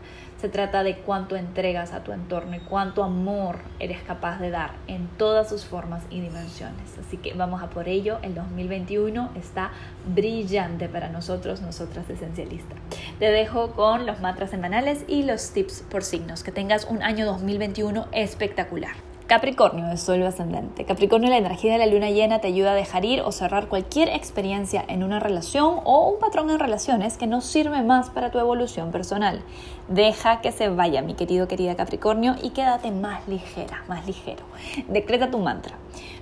Se 0.41 0.49
trata 0.49 0.83
de 0.83 0.97
cuánto 0.97 1.37
entregas 1.37 1.93
a 1.93 2.03
tu 2.03 2.13
entorno 2.13 2.57
y 2.57 2.59
cuánto 2.61 3.05
amor 3.05 3.61
eres 3.79 4.03
capaz 4.03 4.41
de 4.41 4.51
dar 4.51 4.73
en 4.89 5.07
todas 5.17 5.49
sus 5.49 5.65
formas 5.65 6.03
y 6.11 6.21
dimensiones. 6.21 6.99
Así 6.99 7.17
que 7.17 7.33
vamos 7.33 7.63
a 7.63 7.71
por 7.71 7.89
ello. 7.89 8.19
El 8.23 8.35
2021 8.35 9.31
está 9.37 9.71
brillante 10.05 10.89
para 10.89 11.09
nosotros, 11.11 11.63
nosotras 11.63 12.11
esencialistas. 12.11 12.77
Te 13.21 13.31
dejo 13.31 13.71
con 13.71 14.05
los 14.05 14.21
mantras 14.21 14.51
semanales 14.51 15.05
y 15.07 15.23
los 15.23 15.53
tips 15.53 15.85
por 15.89 16.03
signos. 16.03 16.43
Que 16.43 16.51
tengas 16.51 16.87
un 16.87 17.03
año 17.05 17.25
2021 17.25 18.09
espectacular. 18.13 19.14
Capricornio 19.27 19.87
de 19.87 19.97
Sol 19.97 20.23
ascendente. 20.23 20.85
Capricornio, 20.85 21.31
la 21.31 21.39
energía 21.39 21.73
de 21.73 21.79
la 21.79 21.87
luna 21.87 22.11
llena 22.11 22.41
te 22.41 22.49
ayuda 22.49 22.73
a 22.73 22.75
dejar 22.75 23.07
ir 23.07 23.23
o 23.23 23.33
cerrar 23.33 23.69
cualquier 23.69 24.11
experiencia 24.11 24.85
en 24.87 25.03
una 25.03 25.19
relación 25.19 25.81
o 25.85 26.11
un 26.11 26.19
patrón 26.19 26.51
en 26.51 26.59
relaciones 26.59 27.17
que 27.17 27.27
no 27.27 27.41
sirve 27.41 27.83
más 27.83 28.11
para 28.11 28.31
tu 28.31 28.39
evolución 28.39 28.93
personal. 28.93 29.41
Deja 29.89 30.43
que 30.43 30.53
se 30.53 30.69
vaya, 30.69 31.01
mi 31.01 31.15
querido, 31.15 31.49
querida 31.49 31.75
Capricornio, 31.75 32.37
y 32.43 32.51
quédate 32.51 32.91
más 32.91 33.27
ligera, 33.27 33.83
más 33.89 34.07
ligero. 34.07 34.45
Decreta 34.89 35.31
tu 35.31 35.39
mantra. 35.39 35.79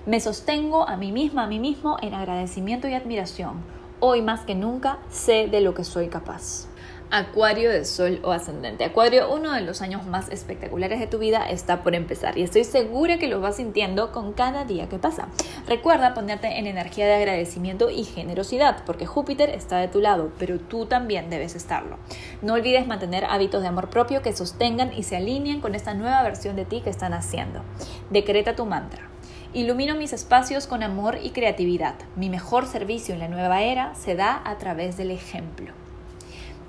Me 0.07 0.21
sostengo 0.21 0.89
a 0.89 0.97
mí 0.97 1.11
misma, 1.11 1.43
a 1.43 1.49
mí 1.49 1.59
mismo 1.59 1.97
en 2.03 2.15
agradecimiento 2.15 2.87
y 2.87 2.95
admiración. 2.95 3.65
Hoy 3.99 4.23
más 4.23 4.43
que 4.43 4.55
nunca 4.55 4.99
sé 5.11 5.49
de 5.49 5.61
lo 5.61 5.75
que 5.75 5.83
soy 5.83 6.07
capaz. 6.07 6.69
Acuario 7.15 7.71
de 7.71 7.85
Sol 7.85 8.21
o 8.23 8.33
Ascendente. 8.33 8.87
Acuario, 8.87 9.31
uno 9.31 9.53
de 9.53 9.61
los 9.61 9.83
años 9.83 10.07
más 10.07 10.31
espectaculares 10.31 10.99
de 10.99 11.07
tu 11.07 11.19
vida 11.19 11.47
está 11.47 11.83
por 11.83 11.95
empezar 11.95 12.39
y 12.39 12.43
estoy 12.43 12.65
segura 12.65 13.19
que 13.19 13.29
lo 13.29 13.39
vas 13.39 13.57
sintiendo 13.57 14.13
con 14.13 14.33
cada 14.33 14.65
día 14.65 14.89
que 14.89 14.99
pasa. 14.99 15.29
Recuerda 15.69 16.15
ponerte 16.15 16.59
en 16.59 16.67
energía 16.67 17.05
de 17.05 17.13
agradecimiento 17.13 17.91
y 17.91 18.05
generosidad 18.05 18.85
porque 18.87 19.05
Júpiter 19.05 19.51
está 19.51 19.77
de 19.77 19.89
tu 19.89 20.01
lado, 20.01 20.33
pero 20.39 20.59
tú 20.59 20.87
también 20.87 21.29
debes 21.29 21.55
estarlo. 21.55 21.99
No 22.41 22.55
olvides 22.55 22.87
mantener 22.87 23.27
hábitos 23.27 23.61
de 23.61 23.69
amor 23.69 23.91
propio 23.91 24.23
que 24.23 24.33
sostengan 24.33 24.95
y 24.95 25.03
se 25.03 25.17
alineen 25.17 25.61
con 25.61 25.75
esta 25.75 25.93
nueva 25.93 26.23
versión 26.23 26.57
de 26.57 26.65
ti 26.65 26.81
que 26.81 26.89
están 26.89 27.13
haciendo. 27.13 27.61
Decreta 28.09 28.57
tu 28.57 28.65
mantra. 28.65 29.11
Ilumino 29.53 29.97
mis 29.97 30.15
espacios 30.15 30.67
con 30.67 30.83
amor 30.83 31.19
y 31.23 31.33
creatividad. 31.33 31.97
Mi 32.17 32.31
mejor 32.31 32.67
servicio 32.67 33.13
en 33.13 33.21
la 33.21 33.29
nueva 33.29 33.61
era 33.61 33.95
se 33.97 34.15
da 34.15 34.41
a 34.47 34.57
través 34.57 34.97
del 34.97 35.11
ejemplo. 35.11 35.82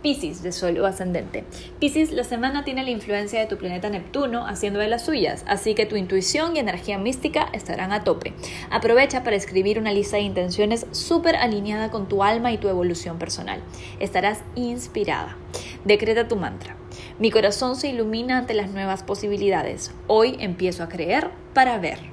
Pisces 0.04 0.44
de 0.44 0.52
Sol 0.52 0.78
o 0.80 0.86
ascendente. 0.86 1.46
Pisces, 1.80 2.12
la 2.12 2.26
semana 2.26 2.66
tiene 2.66 2.84
la 2.84 2.92
influencia 2.92 3.40
de 3.40 3.48
tu 3.48 3.58
planeta 3.58 3.90
Neptuno 3.90 4.46
haciendo 4.46 4.80
de 4.80 4.90
las 4.90 5.06
suyas, 5.06 5.46
así 5.48 5.74
que 5.74 5.86
tu 5.86 5.96
intuición 5.96 6.56
y 6.56 6.60
energía 6.60 6.98
mística 6.98 7.48
estarán 7.54 7.94
a 7.94 8.04
tope. 8.04 8.34
Aprovecha 8.70 9.24
para 9.24 9.38
escribir 9.38 9.80
una 9.80 9.94
lista 9.94 10.18
de 10.18 10.24
intenciones 10.24 10.86
súper 10.92 11.38
alineada 11.38 11.90
con 11.90 12.10
tu 12.10 12.22
alma 12.22 12.52
y 12.52 12.58
tu 12.58 12.68
evolución 12.68 13.18
personal. 13.18 13.64
Estarás 14.00 14.44
inspirada. 14.56 15.38
Decreta 15.86 16.28
tu 16.28 16.36
mantra. 16.36 16.76
Mi 17.18 17.32
corazón 17.32 17.78
se 17.78 17.88
ilumina 17.88 18.38
ante 18.40 18.54
las 18.54 18.72
nuevas 18.72 19.04
posibilidades. 19.04 19.92
Hoy 20.08 20.36
empiezo 20.40 20.84
a 20.84 20.90
creer 20.90 21.32
para 21.54 21.78
ver. 21.78 22.13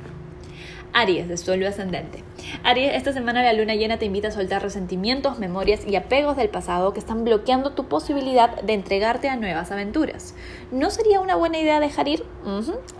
Aries 0.93 1.29
de 1.29 1.37
suelo 1.37 1.69
ascendente. 1.69 2.25
Aries, 2.65 2.95
esta 2.95 3.13
semana 3.13 3.43
la 3.43 3.53
luna 3.53 3.75
llena 3.75 3.99
te 3.99 4.07
invita 4.07 4.29
a 4.29 4.33
soltar 4.33 4.63
resentimientos, 4.63 5.39
memorias 5.39 5.87
y 5.87 5.97
apegos 5.97 6.37
del 6.37 6.49
pasado 6.49 6.93
que 6.93 6.99
están 6.99 7.25
bloqueando 7.25 7.73
tu 7.73 7.87
posibilidad 7.87 8.61
de 8.63 8.73
entregarte 8.73 9.29
a 9.29 9.37
nuevas 9.37 9.71
aventuras. 9.71 10.35
¿No 10.71 10.91
sería 10.91 11.21
una 11.21 11.37
buena 11.37 11.59
idea 11.59 11.81
dejar 11.81 12.09
ir? 12.09 12.25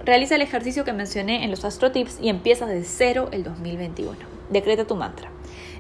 Realiza 0.05 0.37
el 0.37 0.43
ejercicio 0.43 0.85
que 0.85 0.93
mencioné 0.93 1.45
en 1.45 1.51
los 1.51 1.65
Astro 1.65 1.91
Tips 1.91 2.19
y 2.21 2.29
empieza 2.29 2.67
de 2.67 2.85
cero 2.85 3.29
el 3.33 3.43
2021. 3.43 4.17
Decreta 4.51 4.87
tu 4.87 4.95
mantra. 4.97 5.31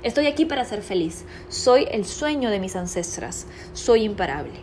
Estoy 0.02 0.26
aquí 0.26 0.44
para 0.44 0.64
ser 0.64 0.82
feliz. 0.82 1.24
Soy 1.48 1.86
el 1.90 2.04
sueño 2.04 2.50
de 2.50 2.58
mis 2.58 2.74
ancestras. 2.74 3.46
Soy 3.72 4.04
imparable. 4.04 4.54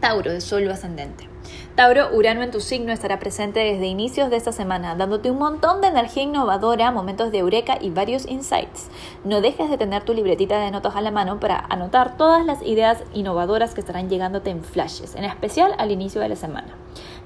Tauro 0.00 0.32
de 0.32 0.40
suelo 0.40 0.72
ascendente. 0.72 1.29
Tauro, 1.74 2.08
Urano 2.12 2.42
en 2.42 2.50
tu 2.50 2.60
signo 2.60 2.92
estará 2.92 3.18
presente 3.18 3.60
desde 3.60 3.86
inicios 3.86 4.28
de 4.28 4.36
esta 4.36 4.52
semana, 4.52 4.96
dándote 4.96 5.30
un 5.30 5.38
montón 5.38 5.80
de 5.80 5.86
energía 5.88 6.24
innovadora, 6.24 6.90
momentos 6.90 7.32
de 7.32 7.38
eureka 7.38 7.78
y 7.80 7.90
varios 7.90 8.26
insights. 8.26 8.88
No 9.24 9.40
dejes 9.40 9.70
de 9.70 9.78
tener 9.78 10.02
tu 10.02 10.12
libretita 10.12 10.58
de 10.58 10.70
notas 10.70 10.96
a 10.96 11.00
la 11.00 11.10
mano 11.10 11.40
para 11.40 11.64
anotar 11.70 12.16
todas 12.16 12.44
las 12.44 12.60
ideas 12.62 13.02
innovadoras 13.14 13.72
que 13.72 13.80
estarán 13.80 14.10
llegándote 14.10 14.50
en 14.50 14.62
flashes, 14.62 15.14
en 15.14 15.24
especial 15.24 15.72
al 15.78 15.90
inicio 15.90 16.20
de 16.20 16.28
la 16.28 16.36
semana. 16.36 16.74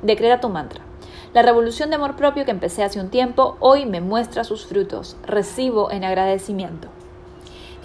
Decreta 0.02 0.40
tu 0.40 0.49
mantra. 0.49 0.83
La 1.33 1.43
revolución 1.43 1.90
de 1.90 1.97
amor 1.97 2.14
propio 2.14 2.45
que 2.45 2.52
empecé 2.52 2.85
hace 2.85 3.00
un 3.00 3.11
tiempo 3.11 3.57
hoy 3.59 3.87
me 3.87 4.00
muestra 4.00 4.45
sus 4.45 4.66
frutos. 4.66 5.16
Recibo 5.26 5.90
en 5.90 6.04
agradecimiento. 6.04 6.88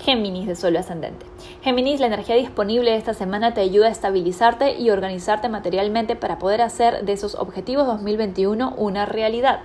Géminis 0.10 0.48
de 0.48 0.56
Sol 0.56 0.76
ascendente. 0.76 1.28
Géminis, 1.62 2.00
la 2.00 2.08
energía 2.08 2.34
disponible 2.34 2.96
esta 2.96 3.14
semana 3.14 3.54
te 3.54 3.62
ayuda 3.62 3.90
a 3.90 3.92
estabilizarte 3.92 4.76
y 4.76 4.90
organizarte 4.90 5.50
materialmente 5.50 6.16
para 6.16 6.40
poder 6.40 6.64
hacer 6.64 7.06
de 7.06 7.14
esos 7.14 7.36
objetivos 7.36 7.86
2021 7.86 8.74
una 8.76 9.06
realidad. 9.06 9.60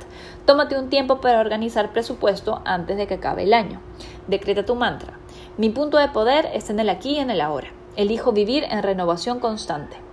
Tómate 0.45 0.79
un 0.79 0.91
tiempo 0.91 1.23
para 1.23 1.41
organizar 1.41 1.95
presupuesto 1.95 2.61
antes 2.67 2.99
de 2.99 3.07
que 3.07 3.15
acabe 3.15 3.45
el 3.45 3.55
año. 3.55 3.81
Decreta 4.27 4.67
tu 4.67 4.75
mantra. 4.75 5.15
Mi 5.57 5.71
punto 5.71 5.97
de 5.97 6.09
poder 6.09 6.51
está 6.53 6.75
en 6.75 6.81
el 6.81 6.91
aquí 6.91 7.13
y 7.13 7.21
en 7.21 7.31
el 7.31 7.41
ahora. 7.41 7.69
Elijo 7.97 8.33
vivir 8.33 8.65
en 8.65 8.83
renovación 8.83 9.41
constante. 9.41 10.04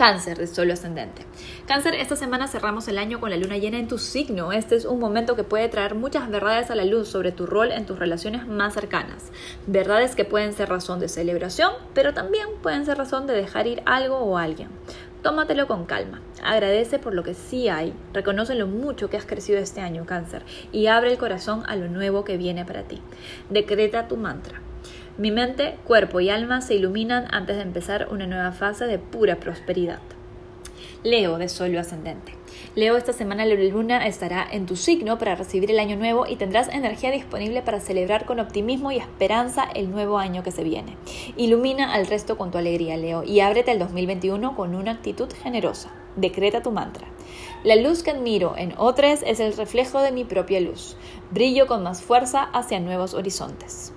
Cáncer 0.00 0.38
de 0.38 0.46
solo 0.46 0.72
ascendente. 0.72 1.26
Cáncer, 1.66 1.94
esta 1.94 2.16
semana 2.16 2.48
cerramos 2.48 2.88
el 2.88 2.96
año 2.96 3.20
con 3.20 3.28
la 3.28 3.36
luna 3.36 3.58
llena 3.58 3.76
en 3.76 3.86
tu 3.86 3.98
signo. 3.98 4.50
Este 4.50 4.74
es 4.74 4.86
un 4.86 4.98
momento 4.98 5.36
que 5.36 5.44
puede 5.44 5.68
traer 5.68 5.94
muchas 5.94 6.30
verdades 6.30 6.70
a 6.70 6.74
la 6.74 6.86
luz 6.86 7.08
sobre 7.08 7.32
tu 7.32 7.44
rol 7.44 7.70
en 7.70 7.84
tus 7.84 7.98
relaciones 7.98 8.46
más 8.46 8.72
cercanas. 8.72 9.30
Verdades 9.66 10.16
que 10.16 10.24
pueden 10.24 10.54
ser 10.54 10.70
razón 10.70 11.00
de 11.00 11.10
celebración, 11.10 11.74
pero 11.92 12.14
también 12.14 12.48
pueden 12.62 12.86
ser 12.86 12.96
razón 12.96 13.26
de 13.26 13.34
dejar 13.34 13.66
ir 13.66 13.82
algo 13.84 14.16
o 14.20 14.38
alguien. 14.38 14.70
Tómatelo 15.22 15.66
con 15.66 15.84
calma, 15.84 16.22
agradece 16.42 16.98
por 16.98 17.12
lo 17.12 17.22
que 17.22 17.34
sí 17.34 17.68
hay, 17.68 17.92
reconoce 18.14 18.54
lo 18.54 18.66
mucho 18.66 19.10
que 19.10 19.18
has 19.18 19.26
crecido 19.26 19.58
este 19.58 19.82
año, 19.82 20.06
cáncer, 20.06 20.44
y 20.72 20.86
abre 20.86 21.12
el 21.12 21.18
corazón 21.18 21.62
a 21.66 21.76
lo 21.76 21.88
nuevo 21.88 22.24
que 22.24 22.38
viene 22.38 22.64
para 22.64 22.84
ti. 22.84 23.02
Decreta 23.50 24.08
tu 24.08 24.16
mantra. 24.16 24.62
Mi 25.20 25.30
mente, 25.30 25.76
cuerpo 25.84 26.20
y 26.20 26.30
alma 26.30 26.62
se 26.62 26.76
iluminan 26.76 27.26
antes 27.30 27.56
de 27.56 27.62
empezar 27.62 28.08
una 28.10 28.26
nueva 28.26 28.52
fase 28.52 28.86
de 28.86 28.98
pura 28.98 29.36
prosperidad. 29.36 29.98
Leo 31.04 31.36
de 31.36 31.50
Sol 31.50 31.76
ascendente. 31.76 32.32
Leo, 32.74 32.96
esta 32.96 33.12
semana 33.12 33.44
la 33.44 33.54
luna 33.54 34.06
estará 34.06 34.48
en 34.50 34.64
tu 34.64 34.76
signo 34.76 35.18
para 35.18 35.34
recibir 35.34 35.70
el 35.70 35.78
año 35.78 35.96
nuevo 35.96 36.24
y 36.26 36.36
tendrás 36.36 36.68
energía 36.68 37.10
disponible 37.10 37.60
para 37.60 37.80
celebrar 37.80 38.24
con 38.24 38.40
optimismo 38.40 38.92
y 38.92 38.96
esperanza 38.96 39.64
el 39.74 39.90
nuevo 39.90 40.16
año 40.16 40.42
que 40.42 40.52
se 40.52 40.64
viene. 40.64 40.96
Ilumina 41.36 41.92
al 41.92 42.06
resto 42.06 42.38
con 42.38 42.50
tu 42.50 42.56
alegría, 42.56 42.96
Leo, 42.96 43.22
y 43.22 43.40
ábrete 43.40 43.72
al 43.72 43.78
2021 43.78 44.56
con 44.56 44.74
una 44.74 44.92
actitud 44.92 45.30
generosa. 45.42 45.92
Decreta 46.16 46.62
tu 46.62 46.70
mantra. 46.70 47.06
La 47.62 47.76
luz 47.76 48.02
que 48.02 48.12
admiro 48.12 48.54
en 48.56 48.72
otros 48.78 49.20
es 49.26 49.38
el 49.38 49.54
reflejo 49.54 50.00
de 50.00 50.12
mi 50.12 50.24
propia 50.24 50.62
luz. 50.62 50.96
Brillo 51.30 51.66
con 51.66 51.82
más 51.82 52.00
fuerza 52.00 52.44
hacia 52.44 52.80
nuevos 52.80 53.12
horizontes. 53.12 53.92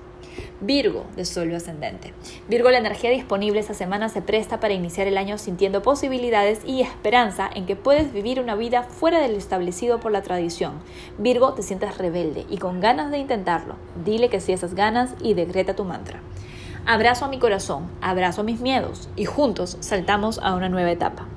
Virgo 0.66 1.06
de 1.18 1.26
Sol 1.26 1.54
ascendente. 1.54 2.14
Virgo, 2.48 2.72
la 2.72 2.78
energía 2.78 3.10
disponible 3.10 3.60
esta 3.60 3.74
semana 3.74 4.08
se 4.08 4.22
presta 4.22 4.60
para 4.60 4.74
iniciar 4.74 5.08
el 5.08 5.18
año 5.18 5.38
sintiendo 5.38 5.82
posibilidades 5.82 6.62
y 6.66 6.82
esperanza 6.82 7.50
en 7.54 7.66
que 7.66 7.76
puedes 7.76 8.14
vivir 8.14 8.40
una 8.40 8.56
vida 8.56 8.84
fuera 8.84 9.20
del 9.20 9.36
establecido 9.36 10.00
por 10.00 10.12
la 10.12 10.22
tradición. 10.22 10.74
Virgo, 11.18 11.54
te 11.54 11.64
sientes 11.64 11.98
rebelde 11.98 12.46
y 12.50 12.58
con 12.58 12.80
ganas 12.80 13.12
de 13.12 13.18
intentarlo. 13.18 13.76
Dile 14.06 14.30
que 14.30 14.40
sí 14.40 14.54
esas 14.54 14.74
ganas 14.74 15.16
y 15.22 15.34
decreta 15.34 15.76
tu 15.76 15.84
mantra. 15.84 16.22
Abrazo 16.86 17.26
a 17.26 17.30
mi 17.30 17.40
corazón, 17.40 17.90
abrazo 18.02 18.42
a 18.42 18.44
mis 18.44 18.62
miedos 18.62 19.10
y 19.16 19.26
juntos 19.26 19.78
saltamos 19.82 20.40
a 20.40 20.56
una 20.56 20.70
nueva 20.70 20.92
etapa. 20.92 21.28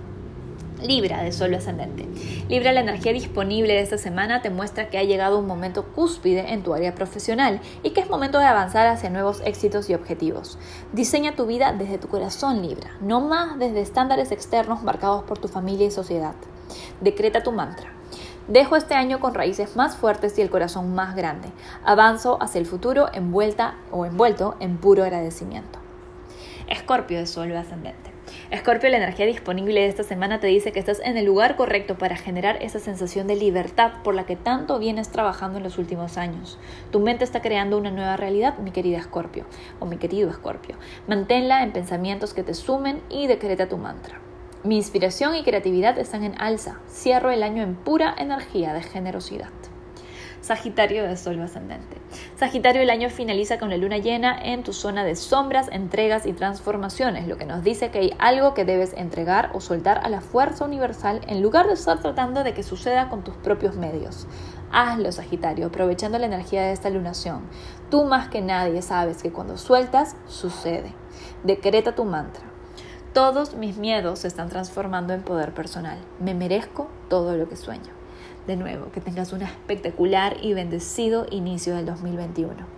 Libra 0.83 1.23
de 1.23 1.33
Sol 1.33 1.54
ascendente. 1.54 2.06
Libra, 2.49 2.73
la 2.73 2.80
energía 2.80 3.12
disponible 3.12 3.73
de 3.73 3.80
esta 3.80 3.97
semana 3.97 4.42
te 4.42 4.50
muestra 4.50 4.88
que 4.88 4.99
ha 4.99 5.04
llegado 5.04 5.38
un 5.38 5.47
momento 5.47 5.87
cúspide 5.95 6.52
en 6.52 6.62
tu 6.62 6.75
área 6.75 6.95
profesional 6.95 7.61
y 7.83 7.90
que 7.90 8.00
es 8.00 8.11
momento 8.11 8.38
de 8.38 8.45
avanzar 8.45 8.87
hacia 8.87 9.09
nuevos 9.09 9.40
éxitos 9.45 9.88
y 9.88 9.95
objetivos. 9.95 10.59
Diseña 10.92 11.35
tu 11.35 11.47
vida 11.47 11.73
desde 11.73 11.99
tu 11.99 12.09
corazón, 12.09 12.61
Libra, 12.61 12.90
no 13.00 13.21
más 13.21 13.59
desde 13.59 13.80
estándares 13.80 14.33
externos 14.33 14.83
marcados 14.83 15.25
por 15.25 15.38
tu 15.38 15.49
familia 15.49 15.87
y 15.87 15.90
sociedad. 15.90 16.35
Decreta 17.00 17.42
tu 17.42 17.52
mantra. 17.52 17.90
Dejo 18.49 18.76
este 18.76 18.95
año 18.95 19.18
con 19.18 19.35
raíces 19.35 19.75
más 19.75 19.97
fuertes 19.97 20.38
y 20.38 20.42
el 20.42 20.50
corazón 20.50 20.95
más 20.95 21.16
grande. 21.16 21.49
Avanzo 21.85 22.40
hacia 22.40 22.61
el 22.61 22.66
futuro 22.66 23.09
envuelta 23.12 23.76
o 23.90 24.06
envuelto 24.06 24.56
en 24.61 24.76
puro 24.76 25.02
agradecimiento. 25.02 25.80
Escorpio 26.68 27.18
de 27.18 27.26
Sol 27.26 27.56
ascendente. 27.56 28.15
Escorpio, 28.48 28.88
la 28.90 28.98
energía 28.98 29.26
disponible 29.26 29.80
de 29.80 29.88
esta 29.88 30.04
semana 30.04 30.38
te 30.38 30.46
dice 30.46 30.70
que 30.70 30.78
estás 30.78 31.00
en 31.00 31.16
el 31.16 31.24
lugar 31.26 31.56
correcto 31.56 31.98
para 31.98 32.16
generar 32.16 32.62
esa 32.62 32.78
sensación 32.78 33.26
de 33.26 33.34
libertad 33.34 33.94
por 34.04 34.14
la 34.14 34.24
que 34.24 34.36
tanto 34.36 34.78
vienes 34.78 35.08
trabajando 35.08 35.58
en 35.58 35.64
los 35.64 35.78
últimos 35.78 36.16
años. 36.16 36.56
Tu 36.92 37.00
mente 37.00 37.24
está 37.24 37.42
creando 37.42 37.76
una 37.76 37.90
nueva 37.90 38.16
realidad, 38.16 38.56
mi 38.58 38.70
querida 38.70 38.98
Escorpio, 38.98 39.46
o 39.80 39.86
mi 39.86 39.96
querido 39.96 40.30
Escorpio. 40.30 40.76
Manténla 41.08 41.64
en 41.64 41.72
pensamientos 41.72 42.34
que 42.34 42.44
te 42.44 42.54
sumen 42.54 43.02
y 43.10 43.26
decreta 43.26 43.68
tu 43.68 43.78
mantra. 43.78 44.20
Mi 44.62 44.76
inspiración 44.76 45.34
y 45.34 45.42
creatividad 45.42 45.98
están 45.98 46.22
en 46.22 46.40
alza. 46.40 46.78
Cierro 46.88 47.32
el 47.32 47.42
año 47.42 47.64
en 47.64 47.74
pura 47.74 48.14
energía 48.16 48.72
de 48.74 48.82
generosidad. 48.82 49.50
Sagitario 50.46 51.02
de 51.02 51.16
Sol 51.16 51.42
ascendente. 51.42 51.96
Sagitario, 52.36 52.80
el 52.80 52.90
año 52.90 53.10
finaliza 53.10 53.58
con 53.58 53.68
la 53.68 53.76
luna 53.76 53.98
llena 53.98 54.38
en 54.40 54.62
tu 54.62 54.72
zona 54.72 55.02
de 55.02 55.16
sombras, 55.16 55.66
entregas 55.73 56.25
y 56.25 56.32
transformaciones, 56.32 57.26
lo 57.26 57.36
que 57.36 57.47
nos 57.47 57.64
dice 57.64 57.90
que 57.90 57.99
hay 57.99 58.14
algo 58.21 58.54
que 58.54 58.64
debes 58.64 58.92
entregar 58.92 59.50
o 59.54 59.60
soltar 59.60 59.99
a 60.04 60.08
la 60.08 60.21
fuerza 60.21 60.64
universal 60.64 61.21
en 61.26 61.42
lugar 61.42 61.66
de 61.66 61.73
estar 61.73 61.99
tratando 61.99 62.44
de 62.44 62.54
que 62.54 62.62
suceda 62.62 63.08
con 63.08 63.25
tus 63.25 63.34
propios 63.34 63.75
medios. 63.75 64.28
Hazlo, 64.71 65.10
Sagitario, 65.10 65.66
aprovechando 65.66 66.16
la 66.21 66.26
energía 66.26 66.62
de 66.62 66.73
esta 66.73 66.90
lunación. 66.90 67.40
Tú 67.90 68.04
más 68.04 68.28
que 68.28 68.40
nadie 68.40 68.82
sabes 68.82 69.25
que 69.25 69.32
cuando 69.32 69.58
sueltas, 69.58 70.14
sucede. 70.28 70.92
Decreta 71.42 71.97
tu 71.97 72.04
mantra. 72.04 72.44
Todos 73.12 73.54
mis 73.54 73.78
miedos 73.78 74.21
se 74.21 74.28
están 74.28 74.49
transformando 74.49 75.12
en 75.12 75.23
poder 75.23 75.52
personal. 75.54 75.99
Me 76.21 76.34
merezco 76.34 76.86
todo 77.08 77.36
lo 77.36 77.49
que 77.49 77.56
sueño 77.56 77.96
de 78.47 78.56
nuevo, 78.56 78.91
que 78.93 79.00
tengas 79.00 79.32
un 79.32 79.43
espectacular 79.43 80.37
y 80.43 80.54
bendecido 80.54 81.26
inicio 81.30 81.75
del 81.75 81.87
2021. 81.87 82.75